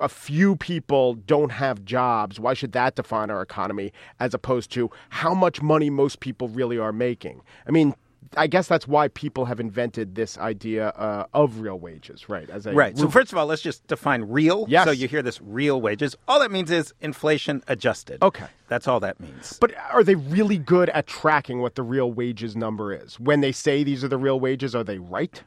a 0.00 0.08
few 0.08 0.56
people 0.56 1.14
don't 1.14 1.50
have 1.50 1.84
jobs, 1.84 2.38
why 2.38 2.54
should 2.54 2.72
that 2.72 2.96
define 2.96 3.30
our 3.30 3.42
economy 3.42 3.92
as 4.20 4.34
opposed 4.34 4.70
to 4.72 4.90
how 5.10 5.34
much 5.34 5.62
money 5.62 5.90
most 5.90 6.20
people 6.20 6.48
really 6.48 6.78
are 6.78 6.92
making? 6.92 7.42
I 7.66 7.70
mean, 7.70 7.94
I 8.36 8.46
guess 8.46 8.66
that's 8.66 8.88
why 8.88 9.08
people 9.08 9.44
have 9.44 9.60
invented 9.60 10.14
this 10.14 10.38
idea 10.38 10.88
uh, 10.90 11.26
of 11.34 11.60
real 11.60 11.78
wages, 11.78 12.28
right? 12.28 12.48
As 12.48 12.66
a 12.66 12.72
right. 12.72 12.96
So 12.96 13.08
first 13.08 13.32
of 13.32 13.38
all, 13.38 13.46
let's 13.46 13.62
just 13.62 13.86
define 13.86 14.22
real. 14.22 14.64
Yes. 14.68 14.86
So 14.86 14.90
you 14.90 15.08
hear 15.08 15.22
this 15.22 15.40
real 15.42 15.80
wages. 15.80 16.16
All 16.26 16.40
that 16.40 16.50
means 16.50 16.70
is 16.70 16.94
inflation 17.00 17.62
adjusted. 17.68 18.22
Okay. 18.22 18.46
That's 18.68 18.88
all 18.88 19.00
that 19.00 19.20
means. 19.20 19.58
But 19.60 19.74
are 19.90 20.02
they 20.02 20.14
really 20.14 20.56
good 20.56 20.88
at 20.90 21.06
tracking 21.06 21.60
what 21.60 21.74
the 21.74 21.82
real 21.82 22.10
wages 22.10 22.56
number 22.56 22.94
is? 22.94 23.20
When 23.20 23.40
they 23.40 23.52
say 23.52 23.84
these 23.84 24.02
are 24.02 24.08
the 24.08 24.18
real 24.18 24.40
wages, 24.40 24.74
are 24.74 24.84
they 24.84 24.98
right? 24.98 25.42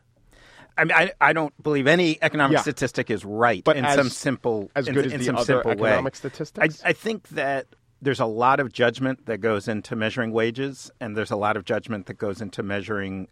I 0.78 0.84
mean, 0.84 0.94
I, 0.96 1.12
I 1.22 1.34
don't 1.34 1.54
believe 1.64 1.88
any 1.88 2.18
economic 2.22 2.56
Yeah. 2.56 2.62
statistic 2.62 3.10
is 3.10 3.24
right 3.24 3.64
But 3.64 3.78
in 3.78 3.86
as- 3.86 3.96
some 3.96 4.10
simple 4.10 4.72
as 4.76 4.88
in, 4.88 4.98
as 4.98 5.12
in 5.12 5.20
the 5.20 5.26
some 5.26 5.36
other 5.38 5.46
simple 5.46 5.72
economic 5.72 6.14
way. 6.14 6.18
statistics? 6.18 6.82
I, 6.84 6.90
I 6.90 6.94
think 6.94 7.30
that 7.30 7.68
there's 8.02 8.20
a 8.20 8.26
lot 8.26 8.60
of 8.60 8.72
judgment 8.74 9.26
that 9.26 9.38
goes 9.38 9.68
into 9.68 9.96
measuring 9.96 10.32
wages, 10.32 10.92
and 11.00 11.16
there's 11.16 11.32
a 11.32 11.36
lot 11.38 11.56
of 11.58 11.64
judgment 11.66 12.08
that 12.08 12.16
goes 12.16 12.42
into 12.42 12.62
measuring 12.62 13.28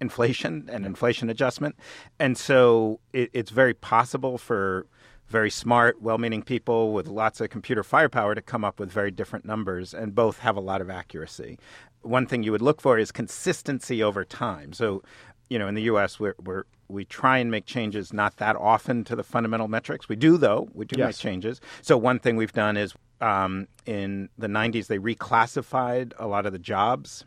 inflation 0.00 0.68
and 0.72 0.86
inflation 0.86 1.28
adjustment. 1.28 1.74
And 2.18 2.38
so 2.38 3.00
it, 3.12 3.30
it's 3.32 3.50
very 3.50 3.74
possible 3.74 4.38
for 4.38 4.86
very 5.26 5.50
smart, 5.50 6.00
well 6.00 6.16
meaning 6.16 6.42
people 6.42 6.92
with 6.92 7.06
lots 7.08 7.40
of 7.40 7.50
computer 7.50 7.82
firepower 7.82 8.34
to 8.34 8.40
come 8.40 8.64
up 8.64 8.78
with 8.80 8.90
very 8.90 9.10
different 9.10 9.44
numbers, 9.44 9.92
and 9.92 10.14
both 10.14 10.38
have 10.38 10.56
a 10.56 10.60
lot 10.60 10.80
of 10.80 10.88
accuracy. 10.88 11.58
One 12.02 12.26
thing 12.26 12.44
you 12.44 12.52
would 12.52 12.62
look 12.62 12.80
for 12.80 12.96
is 12.98 13.10
consistency 13.10 14.02
over 14.02 14.24
time. 14.24 14.72
So, 14.72 15.02
you 15.48 15.58
know, 15.58 15.68
in 15.68 15.74
the 15.74 15.82
U.S., 15.82 16.20
we're, 16.20 16.34
we're 16.42 16.64
we 16.88 17.04
try 17.04 17.38
and 17.38 17.50
make 17.50 17.66
changes 17.66 18.12
not 18.12 18.38
that 18.38 18.56
often 18.56 19.04
to 19.04 19.16
the 19.16 19.22
fundamental 19.22 19.68
metrics. 19.68 20.08
We 20.08 20.16
do, 20.16 20.38
though. 20.38 20.68
We 20.72 20.86
do 20.86 21.02
make 21.02 21.16
changes. 21.16 21.60
So 21.82 21.98
one 21.98 22.18
thing 22.18 22.36
we've 22.36 22.52
done 22.52 22.76
is 22.76 22.94
um, 23.20 23.68
in 23.84 24.30
the 24.38 24.46
90s, 24.46 24.86
they 24.86 24.98
reclassified 24.98 26.12
a 26.18 26.26
lot 26.26 26.46
of 26.46 26.52
the 26.52 26.58
jobs. 26.58 27.24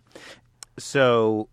So 0.80 1.48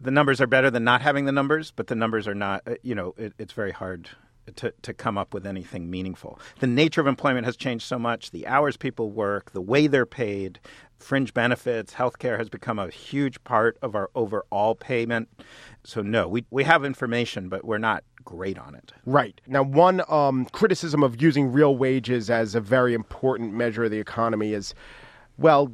the 0.00 0.10
numbers 0.10 0.40
are 0.40 0.46
better 0.46 0.70
than 0.70 0.84
not 0.84 1.00
having 1.00 1.26
the 1.26 1.32
numbers, 1.32 1.70
but 1.70 1.86
the 1.86 1.94
numbers 1.94 2.26
are 2.26 2.34
not, 2.34 2.62
uh, 2.66 2.74
you 2.82 2.94
know, 2.94 3.14
it, 3.16 3.34
it's 3.38 3.52
very 3.52 3.72
hard 3.72 4.08
to, 4.56 4.74
to 4.82 4.92
come 4.92 5.16
up 5.16 5.32
with 5.32 5.46
anything 5.46 5.90
meaningful. 5.90 6.38
The 6.60 6.66
nature 6.66 7.00
of 7.00 7.06
employment 7.06 7.46
has 7.46 7.56
changed 7.56 7.86
so 7.86 7.98
much. 7.98 8.30
The 8.30 8.46
hours 8.46 8.76
people 8.76 9.10
work, 9.10 9.52
the 9.52 9.60
way 9.60 9.86
they're 9.86 10.06
paid, 10.06 10.60
fringe 10.98 11.34
benefits, 11.34 11.94
healthcare 11.94 12.38
has 12.38 12.48
become 12.48 12.78
a 12.78 12.88
huge 12.88 13.42
part 13.44 13.76
of 13.82 13.94
our 13.94 14.10
overall 14.14 14.74
payment. 14.74 15.28
So, 15.84 16.02
no, 16.02 16.28
we, 16.28 16.44
we 16.50 16.64
have 16.64 16.84
information, 16.84 17.48
but 17.48 17.64
we're 17.64 17.78
not 17.78 18.04
great 18.24 18.58
on 18.58 18.74
it. 18.74 18.92
Right. 19.04 19.40
Now, 19.46 19.62
one 19.62 20.02
um, 20.08 20.46
criticism 20.46 21.02
of 21.02 21.20
using 21.20 21.52
real 21.52 21.76
wages 21.76 22.30
as 22.30 22.54
a 22.54 22.60
very 22.60 22.94
important 22.94 23.52
measure 23.52 23.84
of 23.84 23.90
the 23.90 24.00
economy 24.00 24.52
is 24.52 24.74
well, 25.36 25.72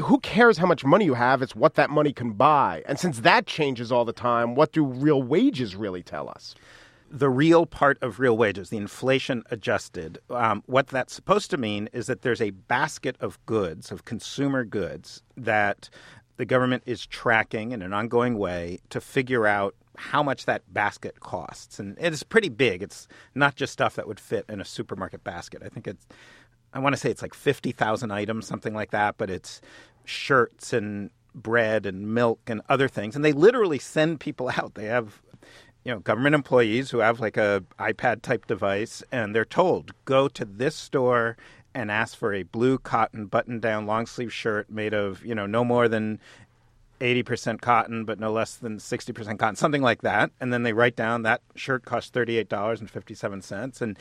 who 0.00 0.20
cares 0.20 0.56
how 0.56 0.66
much 0.66 0.84
money 0.84 1.04
you 1.04 1.14
have? 1.14 1.42
It's 1.42 1.56
what 1.56 1.74
that 1.74 1.90
money 1.90 2.12
can 2.12 2.32
buy. 2.32 2.84
And 2.86 2.98
since 2.98 3.20
that 3.20 3.46
changes 3.46 3.90
all 3.90 4.04
the 4.04 4.12
time, 4.12 4.54
what 4.54 4.72
do 4.72 4.84
real 4.84 5.20
wages 5.20 5.74
really 5.74 6.02
tell 6.02 6.28
us? 6.28 6.54
The 7.10 7.30
real 7.30 7.66
part 7.66 7.98
of 8.02 8.20
real 8.20 8.36
wages, 8.36 8.70
the 8.70 8.76
inflation 8.76 9.42
adjusted, 9.50 10.18
um, 10.30 10.62
what 10.66 10.88
that's 10.88 11.14
supposed 11.14 11.50
to 11.50 11.56
mean 11.56 11.88
is 11.92 12.06
that 12.06 12.22
there's 12.22 12.40
a 12.40 12.50
basket 12.50 13.16
of 13.20 13.44
goods, 13.46 13.90
of 13.90 14.04
consumer 14.04 14.64
goods, 14.64 15.22
that 15.36 15.88
the 16.36 16.44
government 16.44 16.82
is 16.86 17.06
tracking 17.06 17.72
in 17.72 17.82
an 17.82 17.92
ongoing 17.92 18.38
way 18.38 18.78
to 18.90 19.00
figure 19.00 19.46
out 19.46 19.74
how 19.96 20.22
much 20.22 20.44
that 20.46 20.62
basket 20.72 21.18
costs. 21.20 21.80
And 21.80 21.96
it's 21.98 22.22
pretty 22.22 22.48
big. 22.48 22.82
It's 22.82 23.08
not 23.34 23.56
just 23.56 23.72
stuff 23.72 23.96
that 23.96 24.06
would 24.06 24.20
fit 24.20 24.44
in 24.48 24.60
a 24.60 24.64
supermarket 24.64 25.24
basket. 25.24 25.62
I 25.64 25.68
think 25.68 25.88
it's, 25.88 26.06
I 26.72 26.78
want 26.78 26.94
to 26.94 27.00
say 27.00 27.10
it's 27.10 27.22
like 27.22 27.34
50,000 27.34 28.10
items, 28.12 28.46
something 28.46 28.74
like 28.74 28.92
that, 28.92 29.16
but 29.18 29.30
it's 29.30 29.60
shirts 30.04 30.72
and 30.72 31.10
bread 31.34 31.86
and 31.86 32.14
milk 32.14 32.40
and 32.46 32.62
other 32.68 32.86
things. 32.86 33.16
And 33.16 33.24
they 33.24 33.32
literally 33.32 33.78
send 33.78 34.20
people 34.20 34.48
out. 34.56 34.74
They 34.74 34.86
have 34.86 35.20
you 35.88 35.94
know, 35.94 36.00
government 36.00 36.34
employees 36.34 36.90
who 36.90 36.98
have 36.98 37.18
like 37.18 37.38
a 37.38 37.64
iPad 37.78 38.20
type 38.20 38.46
device, 38.46 39.02
and 39.10 39.34
they're 39.34 39.46
told 39.46 39.92
go 40.04 40.28
to 40.28 40.44
this 40.44 40.76
store 40.76 41.38
and 41.74 41.90
ask 41.90 42.14
for 42.14 42.34
a 42.34 42.42
blue 42.42 42.76
cotton 42.76 43.24
button 43.24 43.58
down 43.58 43.86
long 43.86 44.04
sleeve 44.04 44.30
shirt 44.30 44.68
made 44.68 44.92
of 44.92 45.24
you 45.24 45.34
know 45.34 45.46
no 45.46 45.64
more 45.64 45.88
than. 45.88 46.20
80% 47.00 47.60
cotton, 47.60 48.04
but 48.04 48.18
no 48.18 48.32
less 48.32 48.56
than 48.56 48.78
60% 48.78 49.38
cotton, 49.38 49.54
something 49.54 49.82
like 49.82 50.02
that. 50.02 50.32
And 50.40 50.52
then 50.52 50.64
they 50.64 50.72
write 50.72 50.96
down 50.96 51.22
that 51.22 51.40
shirt 51.54 51.84
costs 51.84 52.10
$38.57. 52.10 53.80
And 53.80 53.96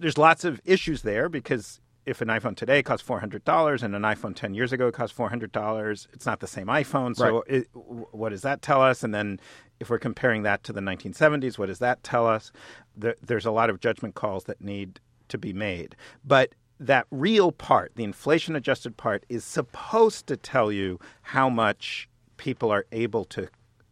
there's 0.00 0.18
lots 0.18 0.42
of 0.42 0.60
issues 0.64 1.02
there 1.02 1.28
because 1.28 1.78
if 2.06 2.20
an 2.20 2.28
iPhone 2.28 2.56
today 2.56 2.82
costs 2.82 3.06
$400 3.08 3.82
and 3.82 3.94
an 3.94 4.02
iPhone 4.02 4.34
10 4.34 4.54
years 4.54 4.72
ago 4.72 4.90
cost 4.92 5.16
$400, 5.16 6.06
it's 6.12 6.26
not 6.26 6.40
the 6.40 6.46
same 6.46 6.66
iPhone. 6.66 7.16
So 7.16 7.36
Right. 7.36 7.42
it, 7.48 7.68
what 7.72 8.30
does 8.30 8.42
that 8.42 8.62
tell 8.62 8.82
us? 8.82 9.02
And 9.02 9.14
then 9.14 9.40
if 9.80 9.90
we're 9.90 9.98
comparing 9.98 10.42
that 10.42 10.62
to 10.64 10.72
the 10.72 10.80
1970s, 10.80 11.58
what 11.58 11.66
does 11.66 11.78
that 11.78 12.02
tell 12.02 12.26
us? 12.26 12.52
There, 12.96 13.16
there's 13.22 13.46
a 13.46 13.50
lot 13.50 13.70
of 13.70 13.80
judgment 13.80 14.14
calls 14.14 14.44
that 14.44 14.60
need 14.60 15.00
to 15.28 15.38
be 15.38 15.52
made. 15.52 15.96
But 16.24 16.54
that 16.78 17.06
real 17.10 17.52
part, 17.52 17.92
the 17.94 18.04
inflation 18.04 18.54
adjusted 18.56 18.96
part, 18.96 19.24
is 19.28 19.44
supposed 19.44 20.26
to 20.26 20.36
tell 20.36 20.70
you 20.70 20.98
how 21.22 21.48
much 21.48 22.08
people 22.36 22.70
are 22.70 22.84
able 22.92 23.24
to 23.26 23.48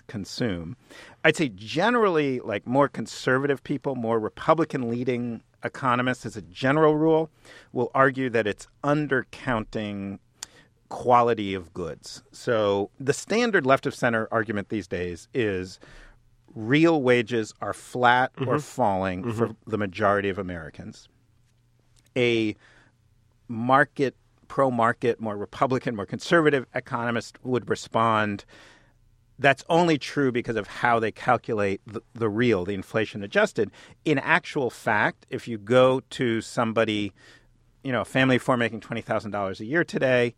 consume. 0.08 0.76
I'd 1.24 1.36
say 1.36 1.48
generally, 1.48 2.40
like 2.40 2.66
more 2.66 2.88
conservative 2.88 3.62
people, 3.64 3.94
more 3.94 4.18
Republican 4.18 4.90
leading 4.90 5.42
economists, 5.64 6.26
as 6.26 6.36
a 6.36 6.42
general 6.42 6.96
rule, 6.96 7.30
will 7.72 7.90
argue 7.94 8.30
that 8.30 8.46
it's 8.46 8.66
undercounting 8.84 10.18
quality 10.88 11.54
of 11.54 11.72
goods. 11.72 12.22
So 12.32 12.90
the 13.00 13.14
standard 13.14 13.64
left 13.64 13.86
of 13.86 13.94
center 13.94 14.28
argument 14.30 14.68
these 14.68 14.86
days 14.86 15.26
is 15.32 15.80
real 16.54 17.00
wages 17.02 17.54
are 17.62 17.72
flat 17.72 18.30
or 18.38 18.44
mm-hmm. 18.44 18.58
falling 18.58 19.22
mm-hmm. 19.22 19.38
for 19.38 19.56
the 19.66 19.78
majority 19.78 20.28
of 20.28 20.38
Americans. 20.38 21.08
A 22.14 22.54
market, 23.48 24.14
pro 24.48 24.70
market, 24.70 25.18
more 25.18 25.36
Republican, 25.36 25.96
more 25.96 26.04
conservative 26.04 26.66
economist 26.74 27.42
would 27.42 27.70
respond 27.70 28.44
that's 29.38 29.64
only 29.68 29.98
true 29.98 30.32
because 30.32 30.56
of 30.56 30.66
how 30.66 30.98
they 30.98 31.10
calculate 31.12 31.80
the, 31.86 32.02
the 32.14 32.28
real, 32.28 32.64
the 32.64 32.74
inflation 32.74 33.22
adjusted. 33.22 33.70
In 34.04 34.18
actual 34.18 34.70
fact, 34.70 35.26
if 35.30 35.48
you 35.48 35.58
go 35.58 36.00
to 36.10 36.40
somebody, 36.40 37.12
you 37.82 37.92
know, 37.92 38.02
a 38.02 38.06
family 38.06 38.36
of 38.36 38.42
four 38.42 38.56
making 38.56 38.80
$20,000 38.80 39.60
a 39.60 39.64
year 39.64 39.84
today, 39.84 40.34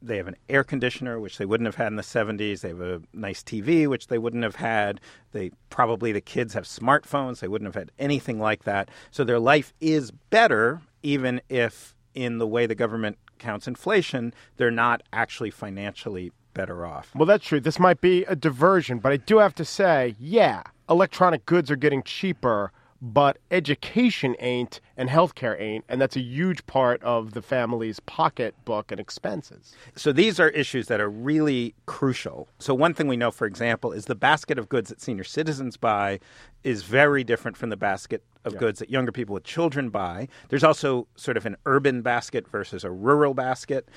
they 0.00 0.16
have 0.16 0.28
an 0.28 0.36
air 0.48 0.62
conditioner, 0.62 1.18
which 1.18 1.38
they 1.38 1.44
wouldn't 1.44 1.66
have 1.66 1.74
had 1.74 1.88
in 1.88 1.96
the 1.96 2.02
70s. 2.02 2.60
They 2.60 2.68
have 2.68 2.80
a 2.80 3.02
nice 3.12 3.42
TV, 3.42 3.88
which 3.88 4.06
they 4.06 4.18
wouldn't 4.18 4.44
have 4.44 4.56
had. 4.56 5.00
They 5.32 5.50
probably, 5.70 6.12
the 6.12 6.20
kids 6.20 6.54
have 6.54 6.64
smartphones. 6.64 7.40
They 7.40 7.48
wouldn't 7.48 7.66
have 7.66 7.80
had 7.80 7.90
anything 7.98 8.38
like 8.38 8.64
that. 8.64 8.90
So 9.10 9.24
their 9.24 9.40
life 9.40 9.72
is 9.80 10.10
better, 10.10 10.82
even 11.02 11.40
if 11.48 11.96
in 12.14 12.38
the 12.38 12.46
way 12.46 12.66
the 12.66 12.74
government 12.74 13.18
counts 13.38 13.68
inflation, 13.68 14.34
they're 14.56 14.70
not 14.70 15.02
actually 15.12 15.50
financially 15.50 16.32
better 16.54 16.86
off. 16.86 17.14
Well, 17.14 17.26
that's 17.26 17.46
true. 17.46 17.60
This 17.60 17.78
might 17.78 18.00
be 18.00 18.24
a 18.24 18.36
diversion, 18.36 18.98
but 18.98 19.12
I 19.12 19.16
do 19.16 19.38
have 19.38 19.54
to 19.56 19.64
say, 19.64 20.14
yeah, 20.18 20.62
electronic 20.88 21.46
goods 21.46 21.70
are 21.70 21.76
getting 21.76 22.02
cheaper, 22.02 22.72
but 23.00 23.38
education 23.50 24.34
ain't 24.40 24.80
and 24.96 25.08
healthcare 25.08 25.60
ain't, 25.60 25.84
and 25.88 26.00
that's 26.00 26.16
a 26.16 26.20
huge 26.20 26.66
part 26.66 27.00
of 27.04 27.32
the 27.32 27.42
family's 27.42 28.00
pocketbook 28.00 28.90
and 28.90 29.00
expenses. 29.00 29.76
So 29.94 30.12
these 30.12 30.40
are 30.40 30.48
issues 30.48 30.88
that 30.88 31.00
are 31.00 31.08
really 31.08 31.74
crucial. 31.86 32.48
So 32.58 32.74
one 32.74 32.94
thing 32.94 33.06
we 33.06 33.16
know, 33.16 33.30
for 33.30 33.46
example, 33.46 33.92
is 33.92 34.06
the 34.06 34.16
basket 34.16 34.58
of 34.58 34.68
goods 34.68 34.88
that 34.88 35.00
senior 35.00 35.24
citizens 35.24 35.76
buy 35.76 36.18
is 36.64 36.82
very 36.82 37.22
different 37.22 37.56
from 37.56 37.70
the 37.70 37.76
basket 37.76 38.24
of 38.44 38.56
goods 38.56 38.78
that 38.78 38.90
younger 38.90 39.12
people 39.12 39.34
with 39.34 39.44
children 39.44 39.90
buy. 39.90 40.26
There's 40.48 40.64
also 40.64 41.06
sort 41.16 41.36
of 41.36 41.46
an 41.46 41.56
urban 41.66 42.02
basket 42.02 42.48
versus 42.48 42.82
a 42.82 42.90
rural 42.90 43.34
basket. 43.34 43.88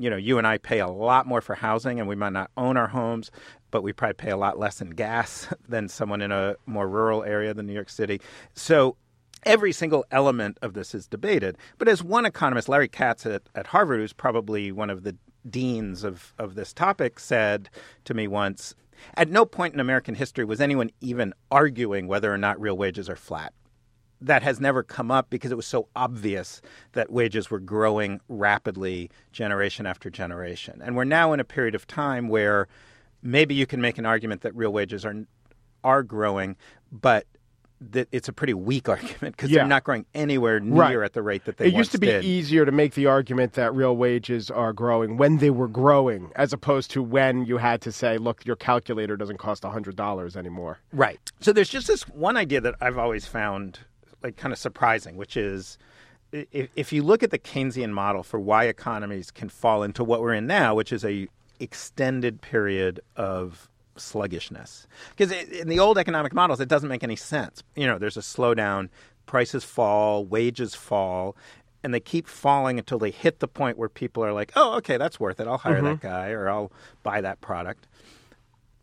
You 0.00 0.10
know, 0.10 0.16
you 0.16 0.38
and 0.38 0.46
I 0.46 0.58
pay 0.58 0.80
a 0.80 0.88
lot 0.88 1.26
more 1.26 1.40
for 1.40 1.54
housing, 1.54 2.00
and 2.00 2.08
we 2.08 2.14
might 2.16 2.32
not 2.32 2.50
own 2.56 2.76
our 2.76 2.88
homes, 2.88 3.30
but 3.70 3.82
we 3.82 3.92
probably 3.92 4.14
pay 4.14 4.30
a 4.30 4.36
lot 4.36 4.58
less 4.58 4.80
in 4.80 4.90
gas 4.90 5.52
than 5.68 5.88
someone 5.88 6.22
in 6.22 6.32
a 6.32 6.56
more 6.66 6.88
rural 6.88 7.22
area 7.22 7.52
than 7.54 7.66
New 7.66 7.74
York 7.74 7.90
City. 7.90 8.20
So 8.54 8.96
every 9.44 9.72
single 9.72 10.04
element 10.10 10.58
of 10.62 10.74
this 10.74 10.94
is 10.94 11.06
debated. 11.06 11.56
But 11.78 11.88
as 11.88 12.02
one 12.02 12.26
economist, 12.26 12.68
Larry 12.68 12.88
Katz 12.88 13.26
at, 13.26 13.42
at 13.54 13.68
Harvard, 13.68 14.00
who's 14.00 14.12
probably 14.12 14.72
one 14.72 14.90
of 14.90 15.02
the 15.02 15.16
deans 15.48 16.04
of, 16.04 16.34
of 16.38 16.54
this 16.54 16.72
topic, 16.72 17.18
said 17.18 17.70
to 18.04 18.14
me 18.14 18.28
once 18.28 18.74
At 19.14 19.30
no 19.30 19.46
point 19.46 19.74
in 19.74 19.80
American 19.80 20.14
history 20.14 20.44
was 20.44 20.60
anyone 20.60 20.90
even 21.00 21.32
arguing 21.50 22.06
whether 22.06 22.32
or 22.32 22.38
not 22.38 22.60
real 22.60 22.76
wages 22.76 23.08
are 23.08 23.16
flat. 23.16 23.52
That 24.22 24.42
has 24.42 24.60
never 24.60 24.82
come 24.82 25.10
up 25.10 25.30
because 25.30 25.50
it 25.50 25.56
was 25.56 25.66
so 25.66 25.88
obvious 25.96 26.60
that 26.92 27.10
wages 27.10 27.50
were 27.50 27.58
growing 27.60 28.20
rapidly 28.28 29.10
generation 29.32 29.86
after 29.86 30.10
generation. 30.10 30.80
And 30.84 30.94
we're 30.94 31.04
now 31.04 31.32
in 31.32 31.40
a 31.40 31.44
period 31.44 31.74
of 31.74 31.86
time 31.86 32.28
where 32.28 32.68
maybe 33.22 33.54
you 33.54 33.66
can 33.66 33.80
make 33.80 33.96
an 33.98 34.04
argument 34.06 34.42
that 34.42 34.54
real 34.54 34.72
wages 34.72 35.04
are 35.04 35.14
are 35.82 36.02
growing, 36.02 36.56
but 36.92 37.26
that 37.80 38.06
it's 38.12 38.28
a 38.28 38.32
pretty 38.34 38.52
weak 38.52 38.86
argument 38.96 39.34
because 39.34 39.50
Yeah. 39.50 39.60
they're 39.60 39.68
not 39.68 39.84
growing 39.84 40.04
anywhere 40.14 40.60
near 40.60 40.78
Right. 41.00 41.04
at 41.06 41.14
the 41.14 41.22
rate 41.22 41.46
that 41.46 41.56
they 41.56 41.68
It 41.68 41.72
used 41.72 41.92
to 41.92 41.98
be 41.98 42.08
did. 42.08 42.22
easier 42.22 42.66
to 42.66 42.72
make 42.72 42.92
the 42.92 43.06
argument 43.06 43.54
that 43.54 43.74
real 43.74 43.96
wages 43.96 44.50
are 44.50 44.74
growing 44.74 45.16
when 45.16 45.38
they 45.38 45.48
were 45.48 45.68
growing, 45.68 46.30
as 46.36 46.52
opposed 46.52 46.90
to 46.90 47.02
when 47.02 47.46
you 47.46 47.56
had 47.56 47.80
to 47.80 47.90
say, 47.92 48.18
look, 48.18 48.44
your 48.44 48.56
calculator 48.56 49.16
doesn't 49.16 49.38
cost 49.38 49.62
$100 49.64 50.36
anymore. 50.36 50.80
Right. 50.92 51.18
So 51.40 51.54
there's 51.54 51.70
just 51.70 51.86
this 51.86 52.06
one 52.06 52.36
idea 52.36 52.60
that 52.60 52.74
I've 52.82 52.98
always 52.98 53.24
found 53.24 53.78
like 54.22 54.36
kind 54.36 54.52
of 54.52 54.58
surprising, 54.58 55.16
which 55.16 55.36
is 55.36 55.78
if, 56.32 56.70
if 56.76 56.92
you 56.92 57.02
look 57.02 57.22
at 57.22 57.30
the 57.30 57.38
Keynesian 57.38 57.90
model 57.90 58.22
for 58.22 58.38
why 58.38 58.64
economies 58.64 59.30
can 59.30 59.48
fall 59.48 59.82
into 59.82 60.04
what 60.04 60.20
we're 60.20 60.34
in 60.34 60.46
now, 60.46 60.74
which 60.74 60.92
is 60.92 61.04
a 61.04 61.28
extended 61.58 62.40
period 62.40 63.00
of 63.16 63.68
sluggishness. 63.96 64.86
Because 65.16 65.32
in 65.32 65.68
the 65.68 65.78
old 65.78 65.98
economic 65.98 66.32
models, 66.32 66.60
it 66.60 66.68
doesn't 66.68 66.88
make 66.88 67.02
any 67.04 67.16
sense. 67.16 67.62
You 67.76 67.86
know, 67.86 67.98
there's 67.98 68.16
a 68.16 68.20
slowdown, 68.20 68.88
prices 69.26 69.64
fall, 69.64 70.24
wages 70.24 70.74
fall, 70.74 71.36
and 71.82 71.92
they 71.92 72.00
keep 72.00 72.26
falling 72.26 72.78
until 72.78 72.98
they 72.98 73.10
hit 73.10 73.40
the 73.40 73.48
point 73.48 73.78
where 73.78 73.88
people 73.88 74.24
are 74.24 74.32
like, 74.32 74.52
oh, 74.56 74.76
okay, 74.76 74.96
that's 74.96 75.18
worth 75.18 75.40
it. 75.40 75.46
I'll 75.46 75.58
hire 75.58 75.82
that 75.82 75.96
mm-hmm. 75.96 76.06
guy 76.06 76.30
or 76.30 76.48
I'll 76.48 76.72
buy 77.02 77.20
that 77.20 77.40
product 77.40 77.86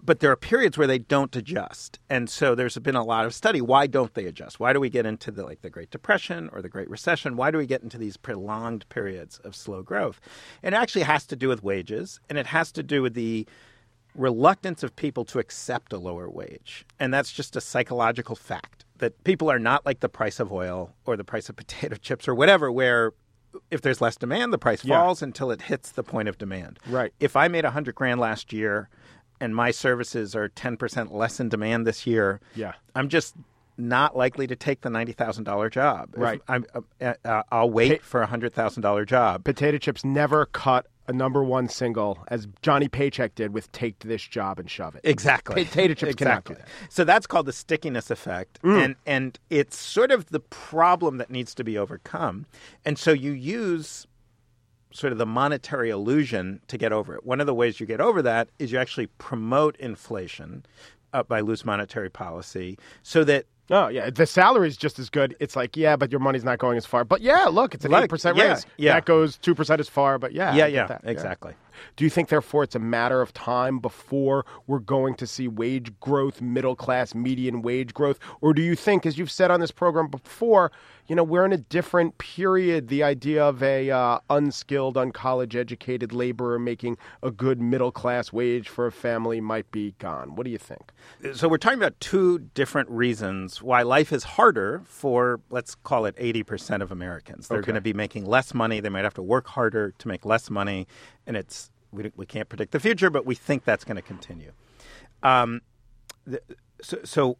but 0.07 0.21
there 0.21 0.31
are 0.31 0.35
periods 0.37 0.77
where 0.77 0.87
they 0.87 0.97
don't 0.97 1.35
adjust. 1.35 1.99
And 2.09 2.29
so 2.29 2.55
there's 2.55 2.77
been 2.79 2.95
a 2.95 3.03
lot 3.03 3.25
of 3.25 3.33
study 3.35 3.61
why 3.61 3.85
don't 3.87 4.13
they 4.15 4.25
adjust? 4.25 4.59
Why 4.59 4.71
do 4.73 4.79
we 4.79 4.89
get 4.89 5.05
into 5.05 5.29
the 5.29 5.43
like 5.43 5.61
the 5.61 5.69
great 5.69 5.91
depression 5.91 6.49
or 6.53 6.61
the 6.63 6.69
great 6.69 6.89
recession? 6.89 7.35
Why 7.35 7.51
do 7.51 7.57
we 7.59 7.67
get 7.67 7.83
into 7.83 7.97
these 7.99 8.15
prolonged 8.17 8.87
periods 8.89 9.37
of 9.39 9.55
slow 9.55 9.83
growth? 9.83 10.19
And 10.63 10.73
it 10.73 10.77
actually 10.79 11.03
has 11.03 11.27
to 11.27 11.35
do 11.35 11.49
with 11.49 11.61
wages 11.61 12.19
and 12.29 12.37
it 12.37 12.47
has 12.47 12.71
to 12.71 12.81
do 12.83 13.01
with 13.03 13.13
the 13.13 13.45
reluctance 14.15 14.81
of 14.81 14.95
people 14.95 15.25
to 15.25 15.39
accept 15.39 15.93
a 15.93 15.97
lower 15.97 16.29
wage. 16.29 16.85
And 16.99 17.13
that's 17.13 17.31
just 17.31 17.55
a 17.55 17.61
psychological 17.61 18.35
fact 18.35 18.85
that 18.97 19.23
people 19.25 19.51
are 19.51 19.59
not 19.59 19.85
like 19.85 19.99
the 19.99 20.09
price 20.09 20.39
of 20.39 20.51
oil 20.51 20.95
or 21.05 21.17
the 21.17 21.23
price 21.23 21.49
of 21.49 21.55
potato 21.63 21.97
chips 21.97 22.27
or 22.27 22.33
whatever 22.33 22.71
where 22.71 23.11
if 23.71 23.81
there's 23.81 24.01
less 24.01 24.15
demand 24.15 24.53
the 24.53 24.57
price 24.57 24.85
Yeah. 24.85 24.99
falls 25.01 25.21
until 25.21 25.51
it 25.51 25.63
hits 25.63 25.91
the 25.91 26.03
point 26.03 26.29
of 26.29 26.37
demand. 26.37 26.79
Right. 26.87 27.11
if 27.19 27.35
I 27.35 27.47
made 27.47 27.65
a 27.65 27.71
hundred 27.71 27.95
grand 27.95 28.19
last 28.19 28.53
year 28.53 28.89
and 29.39 29.55
my 29.55 29.71
services 29.71 30.35
are 30.35 30.49
ten 30.49 30.77
percent 30.77 31.13
less 31.13 31.39
in 31.39 31.49
demand 31.49 31.85
this 31.87 32.05
year, 32.07 32.39
Yeah. 32.55 32.73
I'm 32.95 33.09
just 33.09 33.35
not 33.79 34.17
likely 34.17 34.47
to 34.47 34.55
take 34.55 34.81
the 34.81 34.89
ninety 34.89 35.11
thousand 35.11 35.43
dollar 35.43 35.69
job. 35.69 36.09
Right. 36.15 36.41
I'm, 36.47 36.65
uh, 36.73 37.13
uh, 37.23 37.43
I'll 37.51 37.69
wait 37.69 38.01
for 38.01 38.21
a 38.21 38.25
hundred 38.25 38.53
thousand 38.53 38.81
dollar 38.81 39.05
job. 39.05 39.43
Potato 39.43 39.77
Chips 39.77 40.03
never 40.03 40.47
cut 40.47 40.87
a 41.07 41.13
number 41.13 41.43
one 41.43 41.69
single 41.69 42.17
as 42.27 42.47
Johnny 42.61 42.89
Paycheck 42.89 43.35
did 43.35 43.53
with 43.53 43.71
Take 43.71 43.99
This 43.99 44.21
Job 44.21 44.59
and 44.59 44.69
Shove 44.69 44.95
It. 44.95 45.01
Exactly. 45.05 45.63
Potato 45.63 45.93
chips 45.93 46.15
cannot 46.15 46.43
do 46.43 46.55
that. 46.55 46.67
So 46.89 47.03
that's 47.05 47.25
called 47.25 47.45
the 47.45 47.53
stickiness 47.53 48.11
effect, 48.11 48.59
and 48.63 48.95
and 49.05 49.39
it's 49.49 49.77
sort 49.77 50.11
of 50.11 50.25
the 50.31 50.39
problem 50.41 51.17
that 51.17 51.29
needs 51.29 51.53
to 51.55 51.63
be 51.63 51.77
overcome. 51.77 52.45
And 52.83 52.97
so 52.97 53.11
you 53.11 53.31
use 53.31 54.05
sort 54.91 55.11
of 55.11 55.19
the 55.19 55.25
monetary 55.25 55.89
illusion 55.89 56.61
to 56.67 56.77
get 56.77 56.91
over 56.91 57.15
it. 57.15 57.25
One 57.25 57.39
of 57.41 57.47
the 57.47 57.53
ways 57.53 57.79
you 57.79 57.85
get 57.85 57.99
over 58.01 58.21
that 58.21 58.49
is 58.59 58.71
you 58.71 58.79
actually 58.79 59.07
promote 59.17 59.75
inflation 59.77 60.65
uh, 61.13 61.23
by 61.23 61.39
loose 61.41 61.65
monetary 61.65 62.09
policy, 62.09 62.77
so 63.03 63.23
that 63.25 63.45
Oh, 63.69 63.89
yeah. 63.89 64.09
The 64.09 64.25
salary 64.25 64.69
is 64.69 64.77
just 64.77 64.97
as 64.97 65.09
good. 65.09 65.35
It's 65.41 65.55
like, 65.55 65.75
yeah, 65.75 65.97
but 65.97 66.09
your 66.09 66.21
money's 66.21 66.45
not 66.45 66.57
going 66.57 66.77
as 66.77 66.85
far. 66.85 67.03
But 67.03 67.19
yeah, 67.19 67.45
look, 67.45 67.73
it's 67.75 67.83
an 67.83 67.91
Look, 67.91 68.09
8% 68.09 68.37
raise. 68.39 68.65
yeah. 68.77 68.93
That 68.93 69.03
goes 69.05 69.37
2% 69.39 69.79
as 69.79 69.89
far, 69.89 70.17
but 70.17 70.31
yeah. 70.31 70.55
Yeah, 70.55 70.67
yeah, 70.67 70.87
that. 70.87 71.01
exactly. 71.03 71.53
Do 71.95 72.03
you 72.03 72.09
think, 72.09 72.29
therefore, 72.29 72.63
it's 72.63 72.75
a 72.75 72.79
matter 72.79 73.21
of 73.21 73.33
time 73.33 73.79
before 73.79 74.45
we're 74.67 74.79
going 74.79 75.15
to 75.15 75.27
see 75.27 75.47
wage 75.47 75.91
growth, 75.99 76.41
middle 76.41 76.75
class, 76.75 77.13
median 77.15 77.61
wage 77.61 77.93
growth? 77.93 78.19
Or 78.41 78.53
do 78.53 78.61
you 78.61 78.75
think, 78.75 79.05
as 79.05 79.17
you've 79.17 79.31
said 79.31 79.51
on 79.51 79.59
this 79.59 79.71
program 79.71 80.07
before, 80.07 80.71
you 81.07 81.15
know, 81.15 81.23
we're 81.23 81.45
in 81.45 81.53
a 81.53 81.57
different 81.57 82.17
period? 82.17 82.87
The 82.89 83.03
idea 83.03 83.43
of 83.45 83.63
a 83.63 83.89
uh, 83.91 84.19
unskilled, 84.29 84.95
uncollege 84.95 85.55
educated 85.55 86.11
laborer 86.13 86.59
making 86.59 86.97
a 87.23 87.31
good 87.31 87.61
middle 87.61 87.91
class 87.91 88.31
wage 88.33 88.67
for 88.69 88.87
a 88.87 88.91
family 88.91 89.39
might 89.41 89.69
be 89.71 89.93
gone. 89.99 90.35
What 90.35 90.43
do 90.45 90.49
you 90.51 90.57
think? 90.57 90.91
So 91.33 91.47
we're 91.47 91.57
talking 91.57 91.79
about 91.79 91.99
two 91.99 92.39
different 92.53 92.89
reasons 92.89 93.61
why 93.61 93.83
life 93.83 94.11
is 94.11 94.23
harder 94.23 94.81
for 94.85 95.39
let's 95.49 95.75
call 95.75 96.05
it 96.05 96.15
80% 96.17 96.81
of 96.81 96.91
Americans. 96.91 97.47
They're 97.47 97.59
Okay. 97.59 97.67
going 97.67 97.75
to 97.75 97.81
be 97.81 97.93
making 97.93 98.25
less 98.25 98.53
money, 98.53 98.79
they 98.79 98.89
might 98.89 99.03
have 99.03 99.13
to 99.15 99.21
work 99.21 99.47
harder 99.47 99.93
to 99.97 100.07
make 100.07 100.25
less 100.25 100.49
money, 100.49 100.87
and 101.27 101.37
it's 101.37 101.69
we, 101.91 102.11
we 102.15 102.25
can't 102.25 102.49
predict 102.49 102.71
the 102.71 102.79
future, 102.79 103.09
but 103.09 103.25
we 103.25 103.35
think 103.35 103.63
that's 103.63 103.83
going 103.83 103.95
to 103.95 104.01
continue. 104.01 104.51
Um, 105.23 105.61
the, 106.25 106.41
so, 106.81 106.99
so 107.03 107.37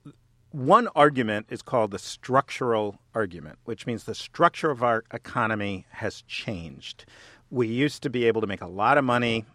one 0.52 0.88
argument 0.96 1.48
is 1.50 1.62
called 1.62 1.92
the 1.92 2.00
structural 2.00 3.00
argument, 3.14 3.60
which 3.66 3.86
means 3.86 4.04
the 4.04 4.16
structure 4.16 4.72
of 4.72 4.84
our 4.84 5.04
economy 5.12 5.86
has 5.92 6.22
changed. 6.24 7.06
We 7.50 7.68
used 7.68 8.04
to 8.04 8.10
be 8.10 8.26
able 8.26 8.42
to 8.42 8.48
make 8.48 8.62
a 8.62 8.68
lot 8.68 8.98
of 8.98 9.04
money 9.04 9.46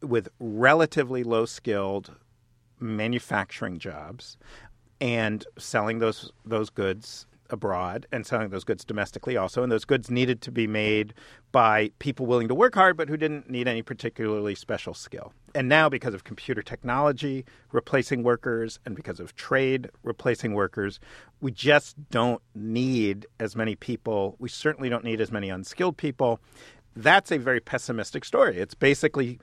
with 0.00 0.28
relatively 0.38 1.24
low 1.24 1.46
skilled 1.46 2.14
manufacturing 2.78 3.78
jobs 3.78 4.36
and 5.00 5.44
selling 5.58 5.98
those 5.98 6.32
those 6.44 6.70
goods 6.70 7.26
abroad 7.52 8.06
and 8.10 8.26
selling 8.26 8.48
those 8.48 8.64
goods 8.64 8.84
domestically 8.84 9.36
also 9.36 9.62
and 9.62 9.70
those 9.70 9.84
goods 9.84 10.10
needed 10.10 10.40
to 10.40 10.50
be 10.50 10.66
made 10.66 11.14
by 11.52 11.90
people 11.98 12.26
willing 12.26 12.48
to 12.48 12.54
work 12.54 12.74
hard 12.74 12.96
but 12.96 13.08
who 13.08 13.16
didn't 13.16 13.48
need 13.48 13.68
any 13.68 13.82
particularly 13.82 14.54
special 14.54 14.94
skill. 14.94 15.32
And 15.54 15.68
now 15.68 15.88
because 15.88 16.14
of 16.14 16.24
computer 16.24 16.62
technology 16.62 17.44
replacing 17.70 18.22
workers 18.22 18.80
and 18.86 18.96
because 18.96 19.20
of 19.20 19.36
trade 19.36 19.90
replacing 20.02 20.54
workers 20.54 20.98
we 21.40 21.52
just 21.52 21.94
don't 22.10 22.42
need 22.54 23.26
as 23.38 23.54
many 23.54 23.76
people. 23.76 24.36
We 24.38 24.48
certainly 24.48 24.88
don't 24.88 25.04
need 25.04 25.20
as 25.20 25.30
many 25.30 25.50
unskilled 25.50 25.96
people. 25.96 26.40
That's 26.96 27.30
a 27.30 27.38
very 27.38 27.60
pessimistic 27.60 28.24
story. 28.24 28.58
It's 28.58 28.74
basically 28.74 29.38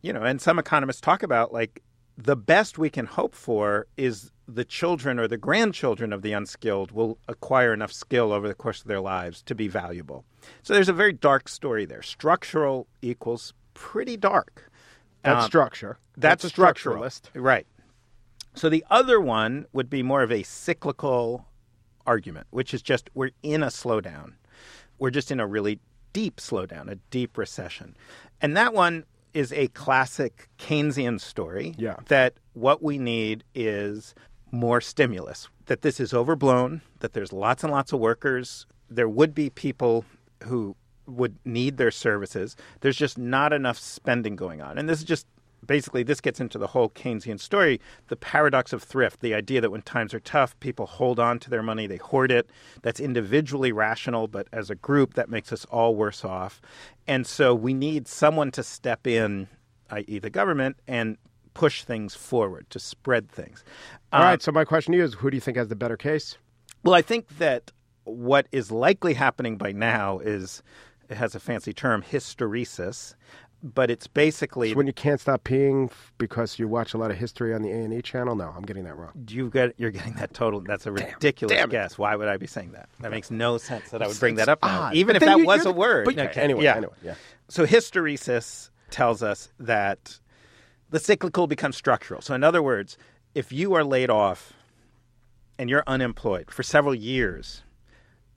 you 0.00 0.12
know, 0.12 0.22
and 0.22 0.40
some 0.40 0.58
economists 0.58 1.00
talk 1.00 1.22
about 1.22 1.52
like 1.52 1.82
the 2.20 2.36
best 2.36 2.78
we 2.78 2.90
can 2.90 3.06
hope 3.06 3.32
for 3.34 3.86
is 3.96 4.32
the 4.48 4.64
children 4.64 5.20
or 5.20 5.28
the 5.28 5.36
grandchildren 5.36 6.12
of 6.12 6.22
the 6.22 6.32
unskilled 6.32 6.90
will 6.90 7.16
acquire 7.28 7.72
enough 7.72 7.92
skill 7.92 8.32
over 8.32 8.48
the 8.48 8.54
course 8.54 8.80
of 8.80 8.88
their 8.88 9.00
lives 9.00 9.40
to 9.42 9.54
be 9.54 9.68
valuable. 9.68 10.24
So 10.64 10.74
there's 10.74 10.88
a 10.88 10.92
very 10.94 11.12
dark 11.12 11.48
story 11.48 11.84
there. 11.84 12.02
Structural 12.02 12.88
equals 13.02 13.54
pretty 13.74 14.16
dark. 14.16 14.68
That's 15.22 15.44
Um, 15.44 15.46
structure. 15.48 15.98
That's, 16.16 16.42
a 16.42 16.48
structural. 16.48 17.02
structuralist. 17.04 17.22
Right. 17.34 17.66
So 18.54 18.68
the 18.68 18.84
other 18.90 19.20
one 19.20 19.66
would 19.72 19.88
be 19.88 20.02
more 20.02 20.22
of 20.22 20.32
a 20.32 20.42
cyclical 20.42 21.46
argument, 22.04 22.48
which 22.50 22.74
is 22.74 22.82
just 22.82 23.10
we're 23.14 23.30
in 23.44 23.62
a 23.62 23.66
slowdown. 23.66 24.32
We're 24.98 25.10
just 25.10 25.30
in 25.30 25.38
a 25.38 25.46
really 25.46 25.78
deep 26.12 26.38
slowdown, 26.38 26.90
a 26.90 26.96
deep 27.10 27.38
recession. 27.38 27.94
And 28.40 28.56
that 28.56 28.74
one 28.74 29.04
is 29.34 29.52
a 29.52 29.68
classic 29.68 30.48
Keynesian 30.58 31.20
story 31.20 31.74
Yeah. 31.78 31.96
that 32.06 32.34
what 32.54 32.82
we 32.82 32.98
need 32.98 33.44
is 33.54 34.14
more 34.50 34.80
stimulus, 34.80 35.48
that 35.66 35.82
this 35.82 36.00
is 36.00 36.14
overblown, 36.14 36.80
that 37.00 37.12
there's 37.12 37.32
lots 37.32 37.62
and 37.62 37.72
lots 37.72 37.92
of 37.92 38.00
workers. 38.00 38.66
There 38.90 39.08
would 39.08 39.34
be 39.34 39.50
people 39.50 40.04
who 40.44 40.74
would 41.06 41.36
need 41.44 41.76
their 41.76 41.90
services. 41.90 42.56
There's 42.80 42.96
just 42.96 43.18
not 43.18 43.52
enough 43.52 43.78
spending 43.78 44.36
going 44.36 44.60
on. 44.60 44.78
And 44.78 44.88
this 44.88 44.98
is 44.98 45.04
just 45.04 45.26
basically 45.66 46.02
this 46.02 46.20
gets 46.20 46.40
into 46.40 46.58
the 46.58 46.68
whole 46.68 46.88
Keynesian 46.90 47.38
story, 47.40 47.80
the 48.08 48.16
paradox 48.16 48.72
of 48.72 48.82
thrift, 48.82 49.20
the 49.20 49.34
idea 49.34 49.60
that 49.60 49.70
when 49.70 49.82
times 49.82 50.14
are 50.14 50.20
tough, 50.20 50.58
people 50.60 50.86
hold 50.86 51.18
on 51.18 51.38
to 51.40 51.50
their 51.50 51.62
money, 51.62 51.86
they 51.86 51.96
hoard 51.96 52.30
it. 52.30 52.50
That's 52.82 53.00
individually 53.00 53.72
rational, 53.72 54.28
but 54.28 54.46
as 54.52 54.70
a 54.70 54.74
group 54.74 55.14
that 55.14 55.28
makes 55.28 55.52
us 55.52 55.64
all 55.66 55.94
worse 55.94 56.24
off. 56.24 56.60
And 57.06 57.26
so 57.26 57.54
we 57.54 57.74
need 57.74 58.06
someone 58.08 58.50
to 58.52 58.62
step 58.62 59.06
in, 59.06 59.48
i.e. 59.90 60.18
the 60.18 60.30
government 60.30 60.76
and 60.86 61.16
push 61.54 61.82
things 61.82 62.14
forward, 62.14 62.68
to 62.70 62.78
spread 62.78 63.28
things. 63.30 63.64
All 64.12 64.20
Um, 64.20 64.26
right. 64.26 64.42
So 64.42 64.52
my 64.52 64.64
question 64.64 64.92
to 64.92 64.98
you 64.98 65.04
is, 65.04 65.14
who 65.14 65.30
do 65.30 65.36
you 65.36 65.40
think 65.40 65.56
has 65.56 65.68
the 65.68 65.76
better 65.76 65.96
case? 65.96 66.38
well, 66.84 66.94
I 66.94 67.02
think 67.02 67.38
that 67.38 67.72
what 68.04 68.46
is 68.52 68.70
likely 68.70 69.12
happening 69.14 69.56
by 69.58 69.72
now 69.72 70.20
is 70.20 70.62
it 71.10 71.16
has 71.16 71.34
a 71.34 71.40
fancy 71.40 71.72
term, 71.72 72.02
hysteresis, 72.02 73.14
but 73.62 73.90
it's 73.90 74.06
basically 74.06 74.68
It's 74.70 74.76
when 74.76 74.86
you 74.86 74.92
can't 74.92 75.20
stop 75.20 75.42
peeing 75.44 75.90
f- 75.90 76.12
because 76.18 76.58
you 76.58 76.68
watch 76.68 76.94
a 76.94 76.98
lot 76.98 77.10
of 77.10 77.16
history 77.16 77.52
on 77.54 77.62
the 77.62 77.70
A 77.70 77.74
and 77.76 77.92
E 77.92 78.00
channel. 78.02 78.36
No, 78.36 78.52
I'm 78.56 78.62
getting 78.62 78.84
that 78.84 78.96
wrong. 78.96 79.10
you 79.28 79.50
get 79.50 79.74
you're 79.78 79.90
getting 79.90 80.14
that 80.14 80.32
total. 80.32 80.60
That's 80.60 80.86
a 80.86 80.92
ridiculous 80.92 81.56
damn 81.56 81.68
guess. 81.68 81.98
Why 81.98 82.14
would 82.14 82.28
I 82.28 82.36
be 82.36 82.46
saying 82.46 82.72
that? 82.72 82.88
That 83.00 83.10
makes 83.10 83.30
no 83.30 83.58
sense 83.58 83.90
that 83.90 84.00
I 84.02 84.06
would 84.06 84.18
bring 84.20 84.34
It's 84.34 84.46
that 84.46 84.48
up 84.50 84.62
now, 84.62 84.90
even 84.92 85.14
But 85.14 85.22
if 85.22 85.26
that 85.28 85.38
you- 85.38 85.46
was 85.46 85.60
a 85.62 85.64
the- 85.64 85.72
word. 85.72 86.04
but- 86.04 86.18
Okay, 86.18 86.40
anyway, 86.40 86.62
yeah. 86.64 86.76
anyway, 86.76 86.92
yeah. 87.02 87.14
So 87.48 87.66
hysteresis 87.66 88.70
tells 88.90 89.22
us 89.22 89.50
that 89.58 90.20
the 90.90 90.98
cyclical 91.00 91.46
becomes 91.46 91.76
structural. 91.76 92.20
So 92.20 92.34
in 92.34 92.44
other 92.44 92.62
words, 92.62 92.96
if 93.34 93.52
you 93.52 93.74
are 93.74 93.84
laid 93.84 94.08
off 94.10 94.52
and 95.58 95.68
you're 95.68 95.84
unemployed 95.86 96.50
for 96.50 96.62
several 96.62 96.94
years, 96.94 97.62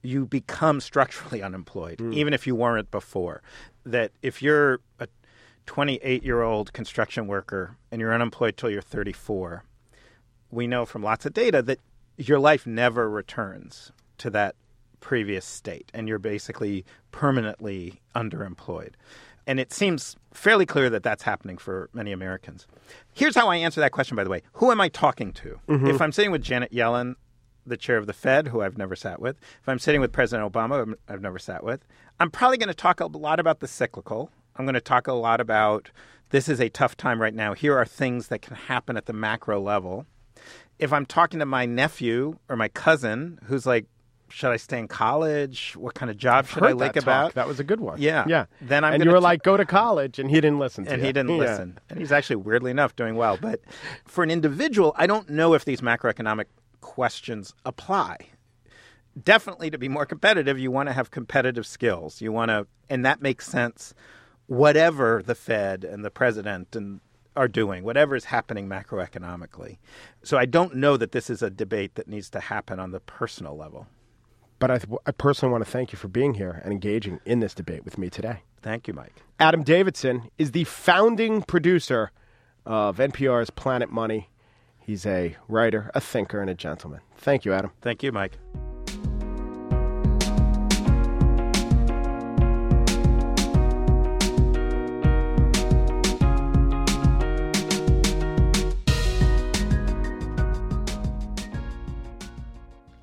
you 0.01 0.25
become 0.25 0.79
structurally 0.81 1.41
unemployed, 1.49 1.99
Hmm. 1.99 2.13
even 2.13 2.33
if 2.33 2.45
you 2.47 2.55
weren't 2.55 2.89
before. 2.91 3.41
That 3.85 4.11
if 4.21 4.41
you're 4.41 4.79
a 4.99 5.07
28 5.65 6.23
year 6.23 6.41
old 6.41 6.73
construction 6.73 7.27
worker 7.27 7.77
and 7.91 7.99
you're 8.01 8.13
unemployed 8.13 8.57
till 8.57 8.69
you're 8.69 8.81
34, 8.81 9.63
we 10.49 10.67
know 10.67 10.85
from 10.85 11.03
lots 11.03 11.25
of 11.25 11.33
data 11.33 11.61
that 11.61 11.79
your 12.17 12.39
life 12.39 12.67
never 12.67 13.09
returns 13.09 13.91
to 14.17 14.29
that 14.31 14.55
previous 14.99 15.45
state, 15.45 15.89
and 15.95 16.07
you're 16.07 16.19
basically 16.19 16.85
permanently 17.11 18.01
underemployed. 18.15 18.93
And 19.47 19.59
it 19.59 19.73
seems 19.73 20.15
fairly 20.33 20.67
clear 20.67 20.89
that 20.91 21.01
that's 21.01 21.23
happening 21.23 21.57
for 21.57 21.89
many 21.93 22.11
Americans. 22.11 22.67
Here's 23.13 23.35
how 23.35 23.47
I 23.47 23.55
answer 23.55 23.81
that 23.81 23.91
question, 23.91 24.15
by 24.15 24.23
the 24.23 24.29
way. 24.29 24.43
Who 24.53 24.69
am 24.69 24.79
I 24.79 24.89
talking 24.89 25.31
to? 25.33 25.59
Mm-hmm. 25.67 25.87
If 25.87 26.01
I'm 26.01 26.11
sitting 26.11 26.31
with 26.31 26.43
Janet 26.43 26.71
Yellen, 26.71 27.15
the 27.65 27.77
chair 27.77 27.97
of 27.97 28.07
the 28.07 28.13
Fed, 28.13 28.47
who 28.49 28.61
I've 28.61 28.77
never 28.77 28.95
sat 28.95 29.21
with, 29.21 29.37
if 29.61 29.69
I'm 29.69 29.79
sitting 29.79 30.01
with 30.01 30.11
President 30.11 30.51
Obama, 30.51 30.95
I've 31.07 31.21
never 31.21 31.39
sat 31.39 31.63
with, 31.63 31.85
I'm 32.19 32.31
probably 32.31 32.57
going 32.57 32.67
to 32.69 32.73
talk 32.73 32.99
a 32.99 33.05
lot 33.05 33.39
about 33.39 33.59
the 33.59 33.67
cyclical. 33.67 34.31
I'm 34.55 34.65
going 34.65 34.73
to 34.75 34.81
talk 34.81 35.07
a 35.07 35.13
lot 35.13 35.39
about 35.41 35.89
this 36.29 36.47
is 36.49 36.59
a 36.59 36.69
tough 36.69 36.95
time 36.97 37.21
right 37.21 37.33
now. 37.33 37.53
Here 37.53 37.77
are 37.77 37.85
things 37.85 38.27
that 38.27 38.41
can 38.41 38.55
happen 38.55 38.97
at 38.97 39.05
the 39.05 39.13
macro 39.13 39.59
level. 39.61 40.05
If 40.79 40.91
I'm 40.91 41.05
talking 41.05 41.39
to 41.39 41.45
my 41.45 41.65
nephew 41.65 42.37
or 42.49 42.55
my 42.55 42.67
cousin 42.67 43.39
who's 43.45 43.65
like, 43.65 43.85
should 44.29 44.51
I 44.51 44.57
stay 44.57 44.79
in 44.79 44.87
college? 44.87 45.73
What 45.75 45.93
kind 45.93 46.09
of 46.09 46.17
job 46.17 46.47
should 46.47 46.63
I 46.63 46.71
like 46.71 46.95
about? 46.95 47.33
That 47.33 47.47
was 47.47 47.59
a 47.59 47.65
good 47.65 47.81
one. 47.81 48.01
Yeah. 48.01 48.23
yeah. 48.27 48.45
Then 48.61 48.83
I'm 48.85 48.93
and 48.93 49.03
you 49.03 49.11
were 49.11 49.17
t- 49.17 49.23
like, 49.23 49.43
go 49.43 49.57
to 49.57 49.65
college, 49.65 50.19
and 50.19 50.29
he 50.29 50.37
didn't 50.37 50.59
listen 50.59 50.85
to 50.85 50.91
and 50.91 51.01
you. 51.01 51.07
he 51.07 51.11
didn't 51.13 51.31
Yeah. 51.35 51.37
listen. 51.37 51.79
And 51.89 51.99
he's 51.99 52.13
actually 52.13 52.37
weirdly 52.37 52.71
enough 52.71 52.95
doing 52.95 53.15
well. 53.15 53.37
But 53.39 53.59
for 54.05 54.23
an 54.23 54.31
individual, 54.31 54.93
I 54.97 55.05
don't 55.05 55.29
know 55.29 55.53
if 55.53 55.65
these 55.65 55.81
macroeconomic 55.81 56.45
questions 56.81 57.53
apply. 57.65 58.17
Definitely 59.21 59.69
to 59.71 59.77
be 59.77 59.89
more 59.89 60.05
competitive, 60.05 60.57
you 60.59 60.71
want 60.71 60.89
to 60.89 60.93
have 60.93 61.11
competitive 61.11 61.65
skills. 61.65 62.21
You 62.21 62.31
want 62.31 62.49
to 62.49 62.67
and 62.89 63.05
that 63.05 63.21
makes 63.21 63.47
sense 63.47 63.93
whatever 64.47 65.23
the 65.25 65.35
Fed 65.35 65.85
and 65.85 66.03
the 66.03 66.11
president 66.11 66.75
and 66.75 66.99
are 67.35 67.47
doing, 67.47 67.83
whatever 67.83 68.15
is 68.15 68.25
happening 68.25 68.67
macroeconomically. 68.67 69.77
So 70.23 70.37
I 70.37 70.45
don't 70.45 70.75
know 70.75 70.97
that 70.97 71.13
this 71.13 71.29
is 71.29 71.41
a 71.41 71.49
debate 71.49 71.95
that 71.95 72.07
needs 72.07 72.29
to 72.31 72.39
happen 72.39 72.79
on 72.79 72.91
the 72.91 72.99
personal 72.99 73.55
level. 73.55 73.87
But 74.59 74.71
I, 74.71 74.77
th- 74.77 74.99
I 75.05 75.11
personally 75.11 75.51
want 75.51 75.65
to 75.65 75.71
thank 75.71 75.91
you 75.91 75.97
for 75.97 76.07
being 76.07 76.33
here 76.33 76.61
and 76.63 76.73
engaging 76.73 77.19
in 77.25 77.39
this 77.39 77.53
debate 77.53 77.85
with 77.85 77.97
me 77.97 78.09
today. 78.09 78.43
Thank 78.61 78.87
you, 78.87 78.93
Mike. 78.93 79.23
Adam 79.39 79.63
Davidson 79.63 80.29
is 80.37 80.51
the 80.51 80.65
founding 80.65 81.41
producer 81.41 82.11
of 82.65 82.97
NPR's 82.97 83.49
Planet 83.49 83.89
Money. 83.89 84.29
He's 84.81 85.05
a 85.05 85.37
writer, 85.47 85.91
a 85.93 86.01
thinker, 86.01 86.41
and 86.41 86.49
a 86.49 86.55
gentleman. 86.55 87.01
Thank 87.17 87.45
you, 87.45 87.53
Adam. 87.53 87.71
Thank 87.81 88.03
you, 88.03 88.11
Mike. 88.11 88.37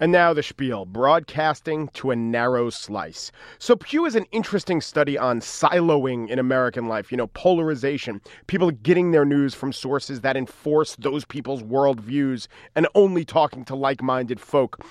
And 0.00 0.12
now 0.12 0.32
the 0.32 0.44
spiel 0.44 0.84
broadcasting 0.84 1.88
to 1.94 2.12
a 2.12 2.16
narrow 2.16 2.70
slice. 2.70 3.32
So, 3.58 3.74
Pew 3.74 4.06
is 4.06 4.14
an 4.14 4.26
interesting 4.30 4.80
study 4.80 5.18
on 5.18 5.40
siloing 5.40 6.28
in 6.28 6.38
American 6.38 6.86
life, 6.86 7.10
you 7.10 7.16
know, 7.16 7.26
polarization, 7.28 8.20
people 8.46 8.70
getting 8.70 9.10
their 9.10 9.24
news 9.24 9.54
from 9.54 9.72
sources 9.72 10.20
that 10.20 10.36
enforce 10.36 10.94
those 10.96 11.24
people's 11.24 11.64
worldviews 11.64 12.46
and 12.76 12.86
only 12.94 13.24
talking 13.24 13.64
to 13.64 13.74
like 13.74 14.00
minded 14.00 14.40
folk. 14.40 14.84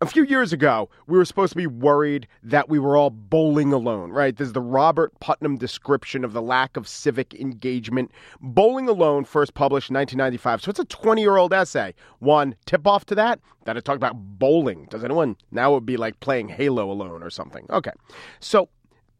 A 0.00 0.06
few 0.06 0.22
years 0.22 0.52
ago, 0.52 0.88
we 1.08 1.18
were 1.18 1.24
supposed 1.24 1.50
to 1.50 1.56
be 1.56 1.66
worried 1.66 2.28
that 2.44 2.68
we 2.68 2.78
were 2.78 2.96
all 2.96 3.10
bowling 3.10 3.72
alone, 3.72 4.12
right? 4.12 4.36
There's 4.36 4.52
the 4.52 4.60
Robert 4.60 5.18
Putnam 5.18 5.56
description 5.56 6.24
of 6.24 6.32
the 6.32 6.40
lack 6.40 6.76
of 6.76 6.86
civic 6.86 7.34
engagement. 7.34 8.12
Bowling 8.40 8.88
Alone, 8.88 9.24
first 9.24 9.54
published 9.54 9.90
in 9.90 9.94
1995. 9.94 10.62
So 10.62 10.70
it's 10.70 10.78
a 10.78 10.84
20 10.84 11.20
year 11.20 11.36
old 11.36 11.52
essay. 11.52 11.94
One 12.20 12.54
tip 12.64 12.86
off 12.86 13.06
to 13.06 13.16
that 13.16 13.40
that 13.64 13.76
it 13.76 13.84
talked 13.84 13.96
about 13.96 14.14
bowling. 14.14 14.86
Does 14.88 15.02
anyone 15.02 15.36
now 15.50 15.74
would 15.74 15.84
be 15.84 15.96
like 15.96 16.20
playing 16.20 16.48
Halo 16.48 16.88
alone 16.88 17.24
or 17.24 17.30
something? 17.30 17.66
Okay. 17.68 17.90
So 18.38 18.68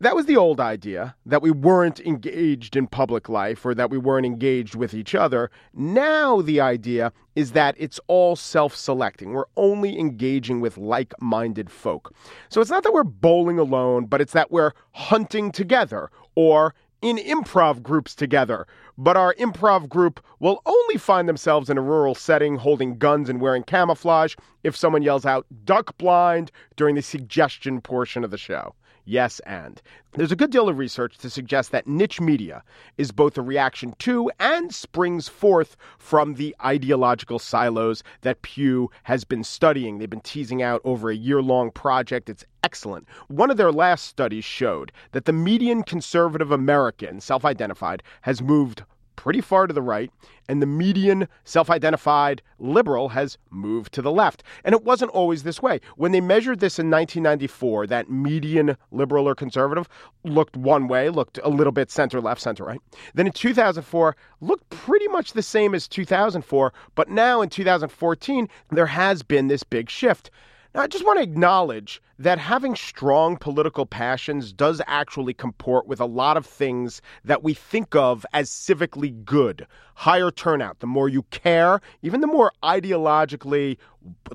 that 0.01 0.15
was 0.15 0.27
the 0.27 0.37
old 0.37 0.61
idea 0.61 1.17
that 1.27 1.43
we 1.43 1.51
weren't 1.51 1.99
engaged 2.01 2.77
in 2.77 2.87
public 2.87 3.29
life 3.29 3.67
or 3.67 3.75
that 3.75 3.91
we 3.91 3.99
weren't 3.99 4.27
engaged 4.27 4.77
with 4.77 4.95
each 4.95 5.15
other. 5.15 5.51
Now, 5.75 6.41
the 6.41 6.61
idea 6.61 7.13
is 7.35 7.53
that 7.53 7.75
it's 7.79 7.99
all 8.07 8.37
self 8.37 8.77
selecting. 8.77 9.33
We're 9.33 9.45
only 9.57 9.99
engaging 9.99 10.61
with 10.61 10.79
like 10.79 11.15
minded 11.21 11.69
folk. 11.69 12.15
So 12.49 12.61
it's 12.61 12.71
not 12.71 12.85
that 12.85 12.93
we're 12.93 13.03
bowling 13.03 13.59
alone, 13.59 14.07
but 14.07 14.21
it's 14.21 14.35
that 14.35 14.53
we're 14.53 14.73
hunting 14.93 15.51
together 15.51 16.11
or 16.37 16.75
in 17.03 17.17
improv 17.17 17.83
groups 17.83 18.15
together. 18.15 18.67
But 18.97 19.17
our 19.17 19.35
improv 19.35 19.89
group 19.89 20.25
will 20.39 20.63
only 20.67 20.97
find 20.97 21.29
themselves 21.29 21.71
in 21.71 21.79
a 21.79 21.83
rural 21.83 22.15
setting 22.15 22.57
holding 22.57 22.99
guns 22.99 23.29
and 23.29 23.41
wearing 23.41 23.65
camouflage 23.65 24.37
if 24.63 24.77
someone 24.77 25.03
yells 25.03 25.27
out 25.27 25.47
duck 25.65 25.97
blind 25.99 26.53
during 26.77 26.95
the 26.95 27.03
suggestion 27.03 27.81
portion 27.81 28.23
of 28.23 28.31
the 28.31 28.39
show. 28.39 28.75
Yes, 29.11 29.41
and. 29.47 29.81
There's 30.13 30.33
a 30.33 30.37
good 30.37 30.51
deal 30.51 30.69
of 30.69 30.77
research 30.77 31.17
to 31.19 31.31
suggest 31.31 31.73
that 31.73 31.87
niche 31.87 32.21
media 32.21 32.63
is 32.99 33.11
both 33.11 33.39
a 33.39 33.43
reaction 33.43 33.95
to 34.01 34.31
and 34.39 34.75
springs 34.75 35.29
forth 35.31 35.79
from 35.97 36.35
the 36.35 36.55
ideological 36.63 37.39
silos 37.39 38.03
that 38.21 38.43
Pew 38.43 38.91
has 39.05 39.25
been 39.25 39.45
studying. 39.45 39.97
They've 39.97 40.11
been 40.11 40.21
teasing 40.21 40.63
out 40.63 40.83
over 40.85 41.09
a 41.09 41.17
year 41.17 41.41
long 41.41 41.71
project. 41.71 42.29
It's 42.29 42.45
excellent. 42.63 43.09
One 43.29 43.51
of 43.51 43.57
their 43.57 43.73
last 43.73 44.05
studies 44.05 44.45
showed 44.45 44.93
that 45.13 45.25
the 45.25 45.33
median 45.33 45.85
conservative 45.85 46.53
American, 46.53 47.23
self 47.23 47.47
identified, 47.47 48.03
has 48.21 48.43
moved 48.43 48.83
pretty 49.19 49.41
far 49.41 49.67
to 49.67 49.75
the 49.75 49.83
right, 49.83 50.13
and 50.49 50.63
the 50.63 50.67
median 50.67 51.27
self 51.43 51.71
identified 51.71 52.41
liberal 52.61 53.09
has 53.09 53.37
moved 53.51 53.93
to 53.93 54.01
the 54.01 54.13
left. 54.13 54.45
And 54.63 54.73
it 54.73 54.85
wasn't 54.85 55.11
always 55.11 55.43
this 55.43 55.61
way. 55.61 55.81
When 55.97 56.13
they 56.13 56.21
measured 56.21 56.61
this 56.61 56.79
in 56.79 56.89
1994, 56.89 57.89
that 57.89 58.09
median 58.09 58.77
liberal 58.93 59.29
or 59.29 59.35
conservative 59.35 59.89
looked 60.23 60.57
one 60.57 60.87
way, 60.87 61.09
looked 61.09 61.41
a 61.43 61.49
little 61.49 61.73
bit 61.73 61.91
center 61.91 62.21
left, 62.21 62.41
center 62.41 62.63
right. 62.63 62.81
Then 63.15 63.27
in 63.27 63.33
2004, 63.33 64.15
looked 64.41 64.71
pretty 64.71 65.09
much 65.09 65.33
the 65.33 65.43
same 65.43 65.75
as 65.75 65.89
2004, 65.89 66.73
but 66.95 67.09
now 67.09 67.43
in 67.43 67.49
2014, 67.49 68.49
there 68.71 68.87
has 68.87 69.25
been 69.25 69.49
this 69.49 69.65
big 69.65 69.91
shift. 69.91 70.31
Now, 70.75 70.83
I 70.83 70.87
just 70.87 71.07
want 71.07 71.19
to 71.19 71.23
acknowledge 71.23 72.03
that 72.19 72.39
having 72.39 72.77
strong 72.77 73.39
political 73.39 73.87
passions 73.87 74.53
does 74.53 74.83
actually 74.87 75.33
comport 75.33 75.87
with 75.87 75.99
a 75.99 76.05
lot 76.05 76.37
of 76.37 76.45
things 76.45 77.01
that 77.25 77.43
we 77.43 77.55
think 77.55 77.97
of 77.97 78.27
as 78.35 78.51
civically 78.51 79.25
good. 79.25 79.67
Higher 79.95 80.31
turnout, 80.31 80.81
the 80.81 80.87
more 80.87 81.09
you 81.09 81.23
care, 81.31 81.81
even 82.03 82.21
the 82.21 82.27
more 82.27 82.53
ideologically 82.63 83.79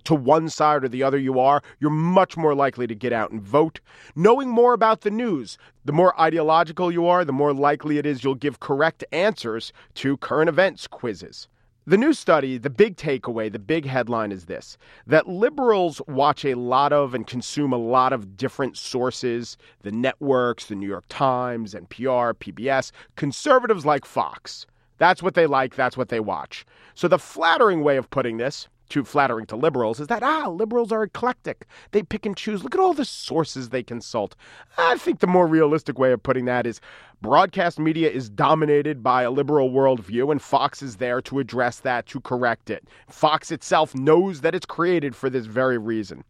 to 0.06 0.16
one 0.16 0.50
side 0.50 0.84
or 0.84 0.88
the 0.88 1.04
other 1.04 1.20
you 1.20 1.40
are, 1.40 1.62
you're 1.80 1.92
much 1.92 2.36
more 2.36 2.56
likely 2.56 2.88
to 2.88 2.96
get 2.96 3.14
out 3.14 3.30
and 3.30 3.40
vote. 3.40 3.80
Knowing 4.16 4.50
more 4.50 4.74
about 4.74 5.02
the 5.02 5.12
news, 5.12 5.60
the 5.86 5.94
more 5.94 6.20
ideological 6.20 6.92
you 6.92 7.06
are, 7.06 7.24
the 7.24 7.32
more 7.32 7.54
likely 7.54 8.00
it 8.00 8.08
is 8.08 8.24
you'll 8.24 8.34
give 8.34 8.60
correct 8.60 9.04
answers 9.12 9.72
to 9.94 10.18
current 10.18 10.50
events 10.50 10.88
quizzes. 10.88 11.48
The 11.86 11.98
new 11.98 12.14
study, 12.14 12.58
the 12.58 12.70
big 12.70 12.96
takeaway, 12.96 13.52
the 13.52 13.60
big 13.60 13.86
headline 13.86 14.32
is 14.32 14.46
this 14.46 14.78
that 15.06 15.28
liberals 15.28 16.02
watch 16.08 16.46
a 16.46 16.54
lot 16.54 16.94
of 16.94 17.14
and 17.14 17.28
consume 17.28 17.74
a 17.74 17.78
lot 17.78 18.14
of 18.14 18.38
different 18.38 18.78
sources 18.78 19.58
the 19.82 19.92
networks, 19.92 20.68
the 20.68 20.76
New 20.76 20.88
York 20.88 21.04
Times, 21.10 21.74
NPR, 21.74 22.36
PBS. 22.36 22.94
Conservatives 23.18 23.86
like 23.86 24.06
Fox. 24.06 24.66
That's 24.98 25.22
what 25.22 25.34
they 25.34 25.46
like, 25.46 25.76
that's 25.76 25.98
what 25.98 26.08
they 26.08 26.22
watch. 26.22 26.66
So 26.94 27.10
the 27.10 27.20
flattering 27.20 27.84
way 27.84 27.98
of 27.98 28.10
putting 28.10 28.38
this, 28.38 28.70
too 28.90 29.04
flattering 29.04 29.46
to 29.48 29.56
liberals, 29.56 30.00
is 30.00 30.08
that, 30.08 30.24
ah, 30.24 30.48
liberals 30.48 30.92
are 30.92 31.04
eclectic. 31.04 31.68
They 31.92 32.04
pick 32.04 32.26
and 32.26 32.38
choose. 32.38 32.64
Look 32.64 32.76
at 32.76 32.82
all 32.82 32.94
the 32.94 33.06
sources 33.06 33.70
they 33.70 33.84
consult. 33.84 34.36
I 34.78 34.98
think 34.98 35.20
the 35.20 35.28
more 35.28 35.48
realistic 35.48 35.98
way 35.98 36.12
of 36.12 36.24
putting 36.24 36.46
that 36.46 36.66
is 36.66 36.82
broadcast 37.22 37.80
media 37.80 38.10
is 38.10 38.30
dominated 38.30 39.02
by 39.02 39.24
a 39.24 39.32
liberal 39.32 39.72
worldview, 39.72 40.32
and 40.32 40.42
Fox 40.42 40.82
is 40.82 40.98
there 40.98 41.22
to 41.22 41.40
address 41.40 41.80
that, 41.80 42.06
to 42.08 42.20
correct 42.20 42.70
it. 42.70 42.88
Fox 43.08 43.52
itself 43.52 43.96
knows 43.96 44.42
that 44.42 44.56
it's 44.56 44.66
created 44.66 45.16
for 45.16 45.30
this 45.30 45.46
very 45.46 45.78
reason. 45.78 46.24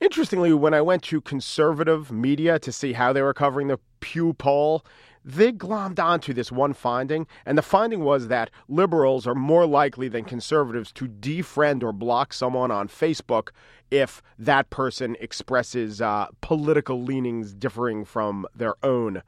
Interestingly, 0.00 0.54
when 0.54 0.72
I 0.72 0.80
went 0.80 1.02
to 1.04 1.20
conservative 1.20 2.10
media 2.10 2.58
to 2.58 2.72
see 2.72 2.94
how 2.94 3.12
they 3.12 3.20
were 3.20 3.34
covering 3.34 3.68
the 3.68 3.78
Pew 4.00 4.32
poll, 4.32 4.82
they 5.24 5.52
glommed 5.52 5.98
onto 5.98 6.32
this 6.32 6.50
one 6.50 6.72
finding, 6.72 7.26
and 7.44 7.58
the 7.58 7.62
finding 7.62 8.04
was 8.04 8.28
that 8.28 8.50
liberals 8.68 9.26
are 9.26 9.34
more 9.34 9.66
likely 9.66 10.08
than 10.08 10.24
conservatives 10.24 10.92
to 10.92 11.06
defriend 11.06 11.82
or 11.82 11.92
block 11.92 12.32
someone 12.32 12.70
on 12.70 12.88
Facebook 12.88 13.50
if 13.90 14.22
that 14.38 14.70
person 14.70 15.16
expresses 15.20 16.00
uh, 16.00 16.26
political 16.40 17.02
leanings 17.02 17.52
differing 17.52 18.04
from 18.04 18.46
their 18.54 18.74
own. 18.82 19.22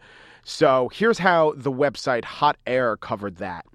So 0.44 0.90
here's 0.92 1.18
how 1.18 1.54
the 1.56 1.72
website 1.72 2.24
Hot 2.24 2.56
Air 2.66 2.96
covered 2.96 3.36
that. 3.36 3.66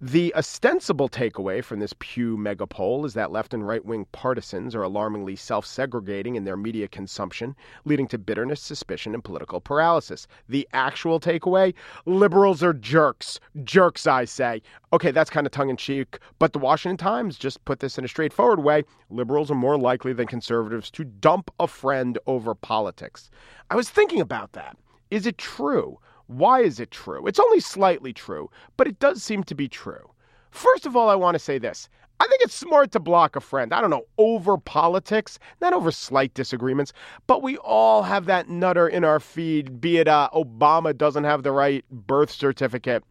The 0.00 0.32
ostensible 0.36 1.08
takeaway 1.08 1.64
from 1.64 1.80
this 1.80 1.92
Pew 1.98 2.36
megapoll 2.36 3.04
is 3.04 3.14
that 3.14 3.32
left 3.32 3.52
and 3.52 3.66
right 3.66 3.84
wing 3.84 4.06
partisans 4.12 4.72
are 4.76 4.84
alarmingly 4.84 5.34
self 5.34 5.66
segregating 5.66 6.36
in 6.36 6.44
their 6.44 6.56
media 6.56 6.86
consumption, 6.86 7.56
leading 7.84 8.06
to 8.08 8.16
bitterness, 8.16 8.60
suspicion, 8.60 9.12
and 9.12 9.24
political 9.24 9.60
paralysis. 9.60 10.28
The 10.48 10.68
actual 10.72 11.18
takeaway 11.18 11.74
liberals 12.06 12.62
are 12.62 12.72
jerks. 12.72 13.40
Jerks, 13.64 14.06
I 14.06 14.24
say. 14.24 14.62
Okay, 14.92 15.10
that's 15.10 15.30
kind 15.30 15.48
of 15.48 15.50
tongue 15.50 15.68
in 15.68 15.76
cheek, 15.76 16.20
but 16.38 16.52
the 16.52 16.60
Washington 16.60 16.96
Times 16.96 17.36
just 17.36 17.64
put 17.64 17.80
this 17.80 17.98
in 17.98 18.04
a 18.04 18.08
straightforward 18.08 18.60
way. 18.60 18.84
Liberals 19.10 19.50
are 19.50 19.56
more 19.56 19.76
likely 19.76 20.12
than 20.12 20.28
conservatives 20.28 20.92
to 20.92 21.02
dump 21.02 21.50
a 21.58 21.66
friend 21.66 22.20
over 22.28 22.54
politics. 22.54 23.30
I 23.68 23.74
was 23.74 23.90
thinking 23.90 24.20
about 24.20 24.52
that. 24.52 24.76
Is 25.10 25.26
it 25.26 25.38
true? 25.38 25.98
Why 26.28 26.60
is 26.60 26.78
it 26.78 26.90
true? 26.90 27.26
It's 27.26 27.40
only 27.40 27.58
slightly 27.58 28.12
true, 28.12 28.50
but 28.76 28.86
it 28.86 28.98
does 28.98 29.22
seem 29.22 29.44
to 29.44 29.54
be 29.54 29.66
true. 29.66 30.12
First 30.50 30.86
of 30.86 30.94
all, 30.94 31.08
I 31.08 31.14
want 31.14 31.34
to 31.34 31.38
say 31.38 31.58
this. 31.58 31.88
I 32.20 32.26
think 32.26 32.42
it's 32.42 32.54
smart 32.54 32.90
to 32.92 33.00
block 33.00 33.36
a 33.36 33.40
friend. 33.40 33.72
I 33.72 33.80
don't 33.80 33.90
know, 33.90 34.06
over 34.18 34.58
politics, 34.58 35.38
not 35.60 35.72
over 35.72 35.90
slight 35.90 36.34
disagreements, 36.34 36.92
but 37.26 37.42
we 37.42 37.56
all 37.58 38.02
have 38.02 38.26
that 38.26 38.48
nutter 38.48 38.88
in 38.88 39.04
our 39.04 39.20
feed, 39.20 39.80
be 39.80 39.98
it 39.98 40.08
uh, 40.08 40.28
Obama 40.34 40.96
doesn't 40.96 41.24
have 41.24 41.44
the 41.44 41.52
right 41.52 41.84
birth 41.90 42.30
certificate 42.30 43.04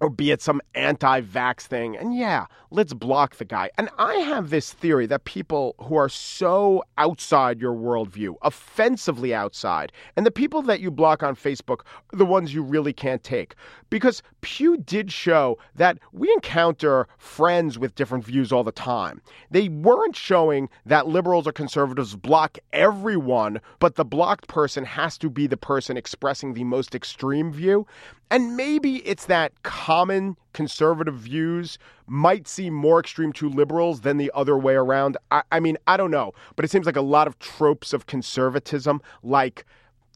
or 0.00 0.08
be 0.08 0.30
it 0.30 0.40
some 0.40 0.60
anti 0.74 1.20
vax 1.20 1.62
thing. 1.62 1.96
And 1.96 2.16
yeah, 2.16 2.46
let's 2.70 2.94
block 2.94 3.36
the 3.36 3.44
guy. 3.44 3.70
And 3.76 3.90
I 3.98 4.14
have 4.16 4.50
this 4.50 4.72
theory 4.72 5.06
that 5.06 5.24
people 5.24 5.74
who 5.78 5.96
are 5.96 6.08
so 6.08 6.82
outside 6.98 7.60
your 7.60 7.74
worldview, 7.74 8.34
offensively 8.42 9.34
outside, 9.34 9.92
and 10.16 10.24
the 10.24 10.30
people 10.30 10.62
that 10.62 10.80
you 10.80 10.90
block 10.90 11.22
on 11.22 11.36
Facebook 11.36 11.80
are 12.12 12.16
the 12.16 12.24
ones 12.24 12.54
you 12.54 12.62
really 12.62 12.92
can't 12.92 13.22
take. 13.22 13.54
Because 13.90 14.22
Pew 14.40 14.76
did 14.78 15.12
show 15.12 15.58
that 15.74 15.98
we 16.12 16.32
encounter 16.32 17.06
friends 17.18 17.78
with 17.78 17.94
different 17.94 18.24
views 18.24 18.52
all 18.52 18.64
the 18.64 18.72
time. 18.72 19.20
They 19.50 19.68
weren't 19.68 20.16
showing 20.16 20.68
that 20.86 21.08
liberals 21.08 21.46
or 21.46 21.52
conservatives 21.52 22.16
block 22.16 22.58
everyone, 22.72 23.60
but 23.80 23.96
the 23.96 24.04
blocked 24.04 24.48
person 24.48 24.84
has 24.84 25.18
to 25.18 25.28
be 25.28 25.46
the 25.46 25.56
person 25.56 25.96
expressing 25.96 26.54
the 26.54 26.64
most 26.64 26.94
extreme 26.94 27.52
view. 27.52 27.86
And 28.30 28.56
maybe 28.56 28.98
it's 28.98 29.26
that 29.26 29.60
common 29.90 30.36
conservative 30.52 31.16
views 31.16 31.76
might 32.06 32.46
seem 32.46 32.72
more 32.72 33.00
extreme 33.00 33.32
to 33.32 33.48
liberals 33.48 34.02
than 34.02 34.18
the 34.18 34.30
other 34.36 34.56
way 34.56 34.74
around. 34.74 35.16
I, 35.32 35.42
I, 35.50 35.58
mean, 35.58 35.76
I 35.88 35.96
don't 35.96 36.12
know, 36.12 36.30
but 36.54 36.64
it 36.64 36.70
seems 36.70 36.86
like 36.86 36.94
a 36.94 37.00
lot 37.00 37.26
of 37.26 37.40
tropes 37.40 37.92
of 37.92 38.06
conservatism, 38.06 39.02
like 39.24 39.64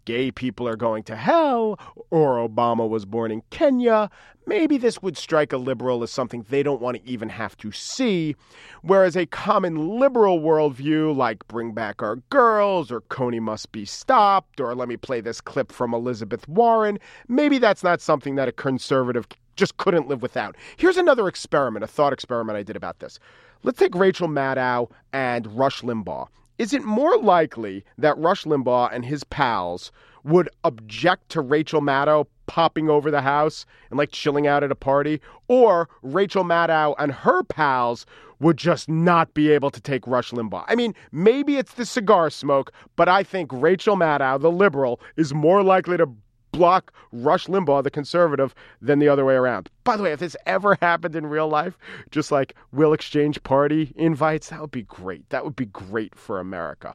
gay 0.05 0.31
people 0.31 0.69
are 0.69 0.77
going 0.77 1.03
to 1.03 1.17
hell 1.17 1.77
or 2.11 2.37
Obama 2.37 2.89
was 2.89 3.05
born 3.05 3.33
in 3.33 3.43
Kenya, 3.51 4.11
maybe 4.47 4.79
this 4.79 5.03
would 5.03 5.17
strike 5.17 5.53
a 5.53 5.57
liberal 5.57 6.05
as 6.05 6.11
something 6.13 6.47
they 6.49 6.63
don't 6.63 6.81
want 6.81 6.97
to 6.97 7.11
even 7.11 7.29
have 7.29 7.57
to 7.57 7.73
see. 7.73 8.37
Whereas 8.83 9.17
a 9.17 9.27
common 9.27 9.99
liberal 9.99 10.39
worldview, 10.39 11.17
like 11.17 11.49
bring 11.49 11.73
back 11.73 12.01
our 12.01 12.17
girls 12.31 12.93
or 12.93 13.01
Kony 13.01 13.41
must 13.41 13.73
be 13.73 13.85
stopped 13.85 14.61
or 14.61 14.73
let 14.77 14.87
me 14.87 14.97
play 14.97 15.21
this 15.21 15.41
clip 15.41 15.73
from 15.73 15.93
Elizabeth 15.93 16.47
Warren, 16.49 17.01
maybe 17.27 17.59
that's 17.59 17.83
not 17.83 18.01
something 18.01 18.37
that 18.37 18.47
a 18.47 18.53
conservative 18.53 19.27
just 19.57 19.77
couldn't 19.77 20.09
live 20.09 20.23
without. 20.23 20.57
Here's 20.77 20.97
another 20.97 21.29
experiment, 21.29 21.85
a 21.85 21.89
thought 21.89 22.13
experiment 22.13 22.59
I 22.59 22.63
did 22.63 22.77
about 22.77 22.99
this. 22.99 23.19
Let's 23.63 23.79
take 23.79 23.95
Rachel 23.95 24.29
Maddow 24.29 24.91
and 25.13 25.47
Rush 25.59 25.83
Limbaugh. 25.83 26.29
Is 26.59 26.73
it 26.73 26.85
more 26.85 27.17
likely 27.19 27.85
that 27.99 28.17
Rush 28.19 28.45
Limbaugh 28.45 28.91
and 28.93 29.05
his 29.05 29.25
pals 29.25 29.91
would 30.23 30.49
object 30.65 31.29
to 31.31 31.41
Rachel 31.41 31.81
Maddow 31.81 32.27
popping 32.47 32.89
over 32.89 33.11
the 33.11 33.23
house 33.23 33.67
and 33.91 33.99
like 33.99 34.11
chilling 34.11 34.47
out 34.47 34.63
at 34.63 34.71
a 34.71 34.77
party, 34.77 35.21
or 35.49 35.89
Rachel 36.03 36.45
Maddow 36.45 36.95
and 36.99 37.13
her 37.13 37.43
pals 37.43 38.07
would 38.41 38.57
just 38.57 38.89
not 38.89 39.33
be 39.35 39.51
able 39.51 39.71
to 39.71 39.81
take 39.81 40.07
Rush 40.07 40.31
Limbaugh. 40.31 40.65
I 40.69 40.75
mean, 40.75 40.95
maybe 41.13 41.57
it's 41.57 41.75
the 41.75 41.87
cigar 41.87 42.31
smoke, 42.31 42.73
but 42.97 43.09
I 43.09 43.23
think 43.23 43.51
Rachel 43.53 43.97
Maddow, 43.97 44.41
the 44.41 44.51
liberal, 44.51 45.01
is 45.17 45.33
more 45.33 45.63
likely 45.63 45.97
to 45.97 46.09
block 46.55 46.93
Rush 47.13 47.47
Limbaugh, 47.47 47.83
the 47.83 47.91
conservative, 47.91 48.55
than 48.81 49.01
the 49.01 49.09
other 49.09 49.25
way 49.25 49.35
around. 49.35 49.69
By 49.83 49.97
the 49.97 50.05
way, 50.05 50.13
if 50.13 50.21
this 50.21 50.37
ever 50.47 50.79
happened 50.81 51.17
in 51.17 51.27
real 51.27 51.49
life, 51.49 51.77
just 52.11 52.31
like 52.31 52.55
we'll 52.73 52.93
exchange 52.93 53.43
party 53.43 53.93
invites, 53.97 54.51
that 54.51 54.61
would 54.61 54.71
be 54.71 54.83
great. 54.83 55.29
That 55.31 55.45
would 55.45 55.57
be 55.57 55.67
great 55.67 56.15
for 56.15 56.39
America. 56.39 56.95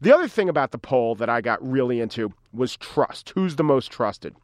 The 0.00 0.14
other 0.14 0.28
thing 0.28 0.48
about 0.48 0.70
the 0.70 0.78
poll 0.78 1.14
that 1.16 1.28
I 1.28 1.40
got 1.40 1.62
really 1.68 2.00
into 2.00 2.32
was 2.52 2.76
trust. 2.76 3.32
Who's 3.34 3.56
the 3.56 3.64
most 3.64 3.90
trusted? 3.90 4.34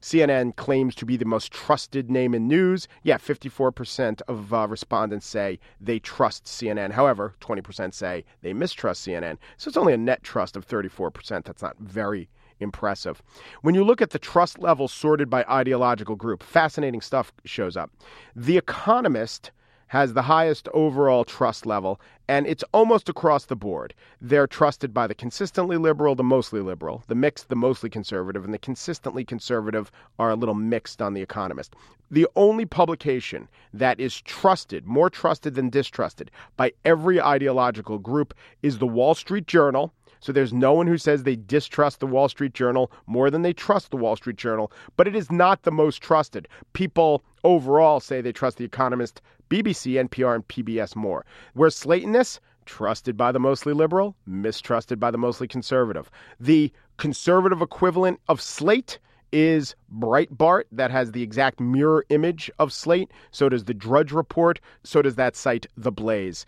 CNN 0.00 0.54
claims 0.56 0.94
to 0.96 1.06
be 1.06 1.16
the 1.16 1.24
most 1.24 1.50
trusted 1.50 2.10
name 2.10 2.34
in 2.34 2.46
news. 2.46 2.88
Yeah, 3.04 3.16
54% 3.16 4.20
of 4.28 4.52
uh, 4.52 4.68
respondents 4.68 5.26
say 5.26 5.58
they 5.80 5.98
trust 5.98 6.44
CNN. 6.44 6.92
However, 6.92 7.34
20% 7.40 7.94
say 7.94 8.24
they 8.42 8.52
mistrust 8.52 9.06
CNN. 9.06 9.38
So 9.56 9.68
it's 9.68 9.78
only 9.78 9.94
a 9.94 9.98
net 9.98 10.22
trust 10.22 10.56
of 10.56 10.68
34%. 10.68 11.44
That's 11.44 11.62
not 11.62 11.78
very 11.78 12.28
impressive. 12.60 13.22
When 13.62 13.74
you 13.74 13.84
look 13.84 14.02
at 14.02 14.10
the 14.10 14.18
trust 14.18 14.58
level 14.58 14.88
sorted 14.88 15.28
by 15.28 15.44
ideological 15.44 16.16
group, 16.16 16.42
fascinating 16.42 17.00
stuff 17.00 17.32
shows 17.44 17.76
up. 17.76 17.90
The 18.34 18.56
Economist 18.56 19.50
has 19.88 20.12
the 20.12 20.22
highest 20.22 20.68
overall 20.74 21.24
trust 21.24 21.66
level, 21.66 22.00
and 22.26 22.46
it's 22.46 22.64
almost 22.72 23.08
across 23.08 23.44
the 23.44 23.54
board. 23.54 23.94
They're 24.20 24.46
trusted 24.46 24.92
by 24.92 25.06
the 25.06 25.14
consistently 25.14 25.76
liberal, 25.76 26.16
the 26.16 26.24
mostly 26.24 26.60
liberal, 26.60 27.04
the 27.06 27.14
mixed, 27.14 27.48
the 27.48 27.54
mostly 27.54 27.90
conservative, 27.90 28.44
and 28.44 28.52
the 28.52 28.58
consistently 28.58 29.24
conservative 29.24 29.92
are 30.18 30.30
a 30.30 30.34
little 30.34 30.54
mixed 30.54 31.00
on 31.00 31.14
The 31.14 31.22
Economist. 31.22 31.76
The 32.10 32.26
only 32.34 32.66
publication 32.66 33.48
that 33.72 34.00
is 34.00 34.20
trusted, 34.20 34.84
more 34.86 35.10
trusted 35.10 35.54
than 35.54 35.70
distrusted, 35.70 36.30
by 36.56 36.72
every 36.84 37.20
ideological 37.20 37.98
group 37.98 38.34
is 38.62 38.78
the 38.78 38.86
Wall 38.86 39.14
Street 39.14 39.46
Journal 39.46 39.92
so 40.24 40.32
there's 40.32 40.54
no 40.54 40.72
one 40.72 40.86
who 40.86 40.96
says 40.96 41.22
they 41.22 41.36
distrust 41.36 42.00
the 42.00 42.06
Wall 42.06 42.30
Street 42.30 42.54
Journal 42.54 42.90
more 43.06 43.28
than 43.28 43.42
they 43.42 43.52
trust 43.52 43.90
the 43.90 43.98
Wall 43.98 44.16
Street 44.16 44.36
Journal, 44.36 44.72
but 44.96 45.06
it 45.06 45.14
is 45.14 45.30
not 45.30 45.64
the 45.64 45.70
most 45.70 46.00
trusted. 46.00 46.48
People 46.72 47.22
overall 47.44 48.00
say 48.00 48.22
they 48.22 48.32
trust 48.32 48.56
The 48.56 48.64
Economist, 48.64 49.20
BBC, 49.50 50.02
NPR, 50.02 50.34
and 50.36 50.48
PBS 50.48 50.96
more. 50.96 51.26
Where 51.52 51.68
Slate 51.68 52.04
in? 52.04 52.24
Trusted 52.64 53.18
by 53.18 53.32
the 53.32 53.38
mostly 53.38 53.74
liberal, 53.74 54.16
mistrusted 54.24 54.98
by 54.98 55.10
the 55.10 55.18
mostly 55.18 55.46
conservative. 55.46 56.10
The 56.40 56.72
conservative 56.96 57.60
equivalent 57.60 58.18
of 58.26 58.40
Slate 58.40 58.98
is 59.30 59.76
Breitbart, 59.94 60.62
that 60.72 60.90
has 60.90 61.12
the 61.12 61.22
exact 61.22 61.60
mirror 61.60 62.06
image 62.08 62.50
of 62.58 62.72
Slate. 62.72 63.10
So 63.30 63.50
does 63.50 63.64
the 63.64 63.74
Drudge 63.74 64.12
Report. 64.12 64.58
So 64.84 65.02
does 65.02 65.16
that 65.16 65.36
site, 65.36 65.66
The 65.76 65.92
Blaze. 65.92 66.46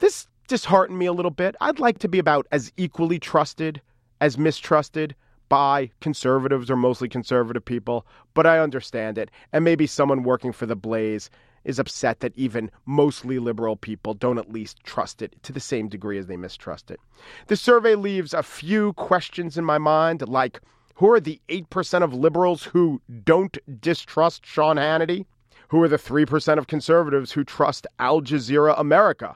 This 0.00 0.26
disheartened 0.48 0.98
me 0.98 1.06
a 1.06 1.12
little 1.12 1.30
bit. 1.30 1.56
I'd 1.60 1.78
like 1.78 1.98
to 1.98 2.08
be 2.08 2.18
about 2.18 2.46
as 2.52 2.72
equally 2.76 3.18
trusted 3.18 3.80
as 4.20 4.38
mistrusted 4.38 5.14
by 5.48 5.90
conservatives 6.00 6.70
or 6.70 6.76
mostly 6.76 7.08
conservative 7.08 7.64
people, 7.64 8.06
but 8.32 8.46
I 8.46 8.58
understand 8.58 9.18
it. 9.18 9.30
And 9.52 9.64
maybe 9.64 9.86
someone 9.86 10.22
working 10.22 10.52
for 10.52 10.66
the 10.66 10.76
Blaze 10.76 11.30
is 11.64 11.78
upset 11.78 12.20
that 12.20 12.36
even 12.36 12.70
mostly 12.86 13.38
liberal 13.38 13.76
people 13.76 14.14
don't 14.14 14.38
at 14.38 14.52
least 14.52 14.82
trust 14.84 15.22
it 15.22 15.34
to 15.42 15.52
the 15.52 15.60
same 15.60 15.88
degree 15.88 16.18
as 16.18 16.26
they 16.26 16.36
mistrust 16.36 16.90
it. 16.90 17.00
The 17.46 17.56
survey 17.56 17.94
leaves 17.94 18.34
a 18.34 18.42
few 18.42 18.92
questions 18.94 19.56
in 19.56 19.64
my 19.64 19.78
mind, 19.78 20.26
like 20.28 20.60
who 20.96 21.10
are 21.10 21.20
the 21.20 21.40
8% 21.48 22.02
of 22.02 22.14
liberals 22.14 22.62
who 22.64 23.00
don't 23.24 23.58
distrust 23.80 24.46
Sean 24.46 24.76
Hannity? 24.76 25.26
Who 25.68 25.82
are 25.82 25.88
the 25.88 25.96
3% 25.96 26.58
of 26.58 26.66
conservatives 26.66 27.32
who 27.32 27.42
trust 27.42 27.86
Al 27.98 28.20
Jazeera 28.20 28.78
America? 28.78 29.34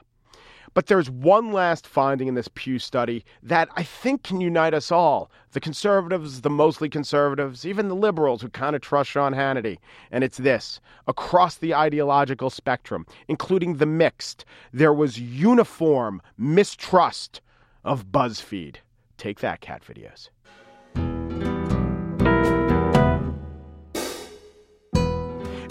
But 0.73 0.87
there's 0.87 1.09
one 1.09 1.51
last 1.51 1.87
finding 1.87 2.27
in 2.27 2.35
this 2.35 2.49
Pew 2.53 2.79
study 2.79 3.25
that 3.43 3.69
I 3.75 3.83
think 3.83 4.23
can 4.23 4.41
unite 4.41 4.73
us 4.73 4.91
all 4.91 5.31
the 5.51 5.59
conservatives, 5.59 6.41
the 6.41 6.49
mostly 6.49 6.89
conservatives, 6.89 7.65
even 7.65 7.87
the 7.87 7.95
liberals 7.95 8.41
who 8.41 8.49
kind 8.49 8.75
of 8.75 8.81
trust 8.81 9.09
Sean 9.09 9.33
Hannity. 9.33 9.77
And 10.11 10.23
it's 10.23 10.37
this 10.37 10.79
across 11.07 11.55
the 11.55 11.73
ideological 11.73 12.49
spectrum, 12.49 13.05
including 13.27 13.77
the 13.77 13.85
mixed, 13.85 14.45
there 14.71 14.93
was 14.93 15.19
uniform 15.19 16.21
mistrust 16.37 17.41
of 17.83 18.07
BuzzFeed. 18.07 18.77
Take 19.17 19.39
that, 19.39 19.61
cat 19.61 19.83
videos. 19.83 20.29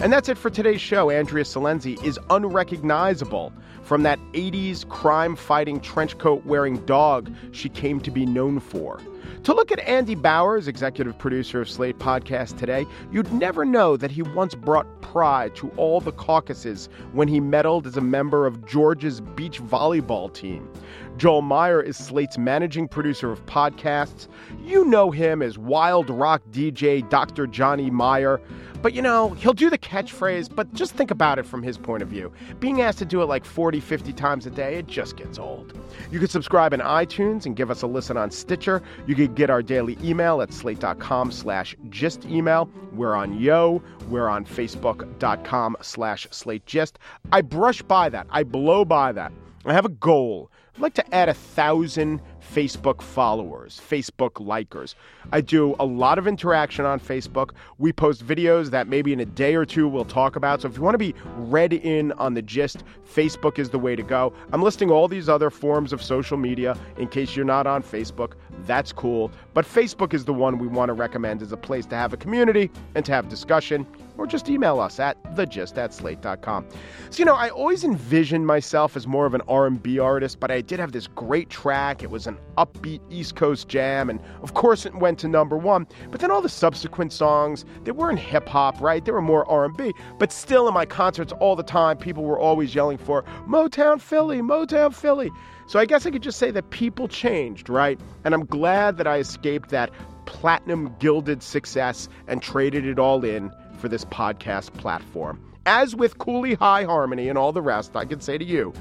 And 0.01 0.13
that's 0.13 0.29
it 0.29 0.37
for 0.37 0.49
today's 0.49 0.79
show. 0.79 1.09
Andrea 1.09 1.43
Silenzi 1.43 2.01
is 2.05 2.17
unrecognizable 2.29 3.51
from 3.83 4.03
that 4.03 4.17
80s 4.31 4.87
crime 4.87 5.35
fighting 5.35 5.81
trench 5.81 6.17
coat 6.17 6.45
wearing 6.45 6.77
dog 6.85 7.29
she 7.51 7.67
came 7.67 7.99
to 8.01 8.11
be 8.11 8.25
known 8.25 8.61
for. 8.61 9.01
To 9.43 9.53
look 9.53 9.71
at 9.71 9.79
Andy 9.79 10.15
Bowers, 10.15 10.67
executive 10.67 11.17
producer 11.17 11.61
of 11.61 11.69
Slate 11.69 11.97
Podcast 11.99 12.57
today, 12.57 12.85
you'd 13.11 13.31
never 13.33 13.65
know 13.65 13.97
that 13.97 14.11
he 14.11 14.21
once 14.21 14.55
brought 14.55 15.01
pride 15.01 15.55
to 15.55 15.69
all 15.77 16.01
the 16.01 16.11
Caucasus 16.11 16.89
when 17.13 17.27
he 17.27 17.39
medaled 17.39 17.85
as 17.85 17.97
a 17.97 18.01
member 18.01 18.45
of 18.45 18.65
Georgia's 18.65 19.21
beach 19.21 19.61
volleyball 19.61 20.33
team. 20.33 20.69
Joel 21.17 21.41
Meyer 21.41 21.81
is 21.81 21.97
Slate's 21.97 22.37
managing 22.37 22.87
producer 22.87 23.31
of 23.31 23.45
podcasts. 23.45 24.27
You 24.63 24.85
know 24.85 25.11
him 25.11 25.41
as 25.41 25.57
wild 25.57 26.09
rock 26.09 26.41
DJ 26.51 27.07
Dr. 27.09 27.45
Johnny 27.47 27.89
Meyer. 27.89 28.39
But 28.81 28.93
you 28.93 29.01
know, 29.01 29.31
he'll 29.31 29.53
do 29.53 29.69
the 29.69 29.77
catchphrase, 29.77 30.53
but 30.53 30.73
just 30.73 30.93
think 30.93 31.11
about 31.11 31.37
it 31.37 31.45
from 31.45 31.61
his 31.61 31.77
point 31.77 32.01
of 32.01 32.07
view. 32.07 32.31
Being 32.61 32.81
asked 32.81 32.99
to 32.99 33.05
do 33.05 33.21
it 33.21 33.25
like 33.25 33.43
40, 33.43 33.81
50 33.81 34.13
times 34.13 34.45
a 34.45 34.49
day, 34.49 34.75
it 34.75 34.87
just 34.87 35.17
gets 35.17 35.37
old. 35.37 35.77
You 36.11 36.19
can 36.19 36.29
subscribe 36.29 36.71
in 36.71 36.79
iTunes 36.79 37.45
and 37.45 37.57
give 37.57 37.69
us 37.69 37.81
a 37.81 37.87
listen 37.87 38.15
on 38.15 38.31
Stitcher. 38.31 38.81
You 39.09 39.15
can 39.15 39.33
get 39.33 39.49
our 39.49 39.63
daily 39.63 39.97
email 40.03 40.39
at 40.39 40.53
slate.com 40.53 41.31
slash 41.31 41.75
gist 41.89 42.25
email. 42.25 42.69
We're 42.91 43.15
on 43.15 43.39
Yo. 43.39 43.81
We're 44.07 44.27
on 44.29 44.45
facebook.com 44.45 45.77
slash 45.81 46.27
slate 46.29 46.67
gist. 46.67 46.99
I 47.31 47.41
brush 47.41 47.81
by 47.81 48.09
that. 48.09 48.27
I 48.29 48.43
blow 48.43 48.85
by 48.85 49.11
that. 49.13 49.31
I 49.65 49.73
have 49.73 49.85
a 49.85 49.89
goal. 49.89 50.51
I'd 50.75 50.81
like 50.81 50.93
to 50.93 51.15
add 51.15 51.27
a 51.27 51.33
thousand 51.33 52.21
Facebook 52.53 53.01
followers, 53.01 53.79
Facebook 53.79 54.33
likers. 54.33 54.95
I 55.31 55.41
do 55.41 55.75
a 55.79 55.85
lot 55.85 56.17
of 56.17 56.27
interaction 56.27 56.85
on 56.85 56.99
Facebook. 56.99 57.51
We 57.77 57.93
post 57.93 58.25
videos 58.25 58.71
that 58.71 58.87
maybe 58.87 59.13
in 59.13 59.19
a 59.19 59.25
day 59.25 59.55
or 59.55 59.65
two 59.65 59.87
we'll 59.87 60.05
talk 60.05 60.35
about. 60.35 60.61
So 60.61 60.67
if 60.67 60.75
you 60.75 60.81
want 60.81 60.95
to 60.95 60.99
be 60.99 61.13
read 61.35 61.73
in 61.73 62.11
on 62.13 62.33
the 62.33 62.41
gist, 62.41 62.83
Facebook 63.07 63.59
is 63.59 63.69
the 63.69 63.79
way 63.79 63.95
to 63.95 64.03
go. 64.03 64.33
I'm 64.51 64.63
listing 64.63 64.89
all 64.89 65.07
these 65.07 65.29
other 65.29 65.49
forms 65.49 65.93
of 65.93 66.01
social 66.01 66.37
media 66.37 66.77
in 66.97 67.07
case 67.07 67.35
you're 67.35 67.45
not 67.45 67.67
on 67.67 67.83
Facebook. 67.83 68.33
That's 68.65 68.91
cool. 68.91 69.31
But 69.53 69.65
Facebook 69.65 70.13
is 70.13 70.25
the 70.25 70.33
one 70.33 70.57
we 70.57 70.67
want 70.67 70.89
to 70.89 70.93
recommend 70.93 71.41
as 71.41 71.51
a 71.51 71.57
place 71.57 71.85
to 71.87 71.95
have 71.95 72.13
a 72.13 72.17
community 72.17 72.71
and 72.95 73.05
to 73.05 73.11
have 73.11 73.29
discussion 73.29 73.85
or 74.19 74.27
just 74.27 74.49
email 74.49 74.79
us 74.79 74.99
at 74.99 75.21
thegist 75.35 75.77
at 75.77 75.93
slate.com. 75.93 76.67
So, 77.09 77.19
you 77.19 77.25
know, 77.25 77.35
I 77.35 77.49
always 77.49 77.83
envisioned 77.83 78.45
myself 78.45 78.95
as 78.95 79.07
more 79.07 79.25
of 79.25 79.33
an 79.33 79.41
R&B 79.47 79.97
artist, 79.97 80.39
but 80.39 80.51
I 80.51 80.61
did 80.61 80.79
have 80.79 80.91
this 80.91 81.07
great 81.07 81.49
track. 81.49 82.03
It 82.03 82.11
was 82.11 82.27
an 82.27 82.37
upbeat 82.57 82.99
East 83.09 83.35
Coast 83.35 83.67
jam, 83.67 84.09
and 84.09 84.19
of 84.43 84.53
course 84.53 84.85
it 84.85 84.93
went 84.95 85.19
to 85.19 85.27
number 85.27 85.57
one. 85.57 85.87
But 86.11 86.19
then 86.19 86.31
all 86.31 86.41
the 86.41 86.49
subsequent 86.49 87.13
songs, 87.13 87.65
they 87.85 87.91
weren't 87.91 88.19
hip 88.19 88.47
hop, 88.49 88.79
right? 88.81 89.03
They 89.03 89.11
were 89.11 89.21
more 89.21 89.49
R&B. 89.49 89.93
But 90.17 90.31
still, 90.31 90.67
in 90.67 90.73
my 90.73 90.85
concerts 90.85 91.33
all 91.39 91.55
the 91.55 91.63
time, 91.63 91.97
people 91.97 92.23
were 92.23 92.39
always 92.39 92.75
yelling 92.75 92.97
for 92.97 93.23
Motown 93.47 94.01
Philly, 94.01 94.41
Motown 94.41 94.93
Philly. 94.93 95.31
So 95.67 95.79
I 95.79 95.85
guess 95.85 96.05
I 96.05 96.11
could 96.11 96.23
just 96.23 96.39
say 96.39 96.51
that 96.51 96.71
people 96.71 97.07
changed, 97.07 97.69
right? 97.69 97.99
And 98.25 98.33
I'm 98.33 98.45
glad 98.45 98.97
that 98.97 99.07
I 99.07 99.17
escaped 99.17 99.69
that 99.69 99.91
platinum 100.25 100.95
gilded 100.99 101.41
success 101.41 102.09
and 102.27 102.41
traded 102.41 102.85
it 102.85 102.99
all 102.99 103.23
in 103.23 103.51
for 103.79 103.89
this 103.89 104.05
podcast 104.05 104.73
platform. 104.73 105.43
As 105.65 105.95
with 105.95 106.17
Cooley 106.17 106.55
High 106.55 106.83
Harmony 106.83 107.29
and 107.29 107.37
all 107.37 107.51
the 107.51 107.61
rest, 107.61 107.95
I 107.95 108.05
can 108.05 108.21
say 108.21 108.37
to 108.37 108.45
you, 108.45 108.73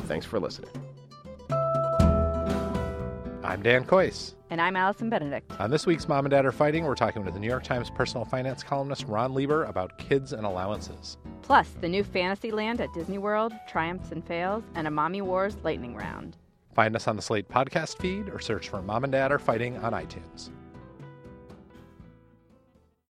thanks 0.00 0.26
for 0.26 0.40
listening. 0.40 0.70
I'm 3.42 3.62
Dan 3.62 3.84
Kois. 3.84 4.34
And 4.50 4.60
I'm 4.60 4.76
Allison 4.76 5.10
Benedikt. 5.10 5.60
On 5.60 5.70
this 5.70 5.84
week's 5.84 6.08
Mom 6.08 6.24
and 6.24 6.30
Dad 6.30 6.46
Are 6.46 6.52
Fighting, 6.52 6.84
we're 6.84 6.94
talking 6.94 7.24
with 7.24 7.34
the 7.34 7.40
New 7.40 7.48
York 7.48 7.62
Times 7.62 7.90
personal 7.90 8.24
finance 8.24 8.62
columnist 8.62 9.04
Ron 9.06 9.34
Lieber 9.34 9.64
about 9.64 9.98
kids 9.98 10.32
and 10.32 10.46
allowances. 10.46 11.18
Plus, 11.42 11.68
the 11.80 11.88
new 11.88 12.02
Fantasyland 12.02 12.80
at 12.80 12.92
Disney 12.94 13.18
World, 13.18 13.52
triumphs 13.68 14.12
and 14.12 14.26
fails, 14.26 14.64
and 14.74 14.86
a 14.86 14.90
Mommy 14.90 15.20
Wars 15.20 15.56
lightning 15.62 15.94
round. 15.94 16.36
Find 16.74 16.96
us 16.96 17.06
on 17.06 17.16
the 17.16 17.22
Slate 17.22 17.48
podcast 17.48 17.98
feed 17.98 18.28
or 18.28 18.40
search 18.40 18.68
for 18.68 18.80
Mom 18.80 19.04
and 19.04 19.12
Dad 19.12 19.30
Are 19.30 19.38
Fighting 19.38 19.76
on 19.78 19.92
iTunes. 19.92 20.50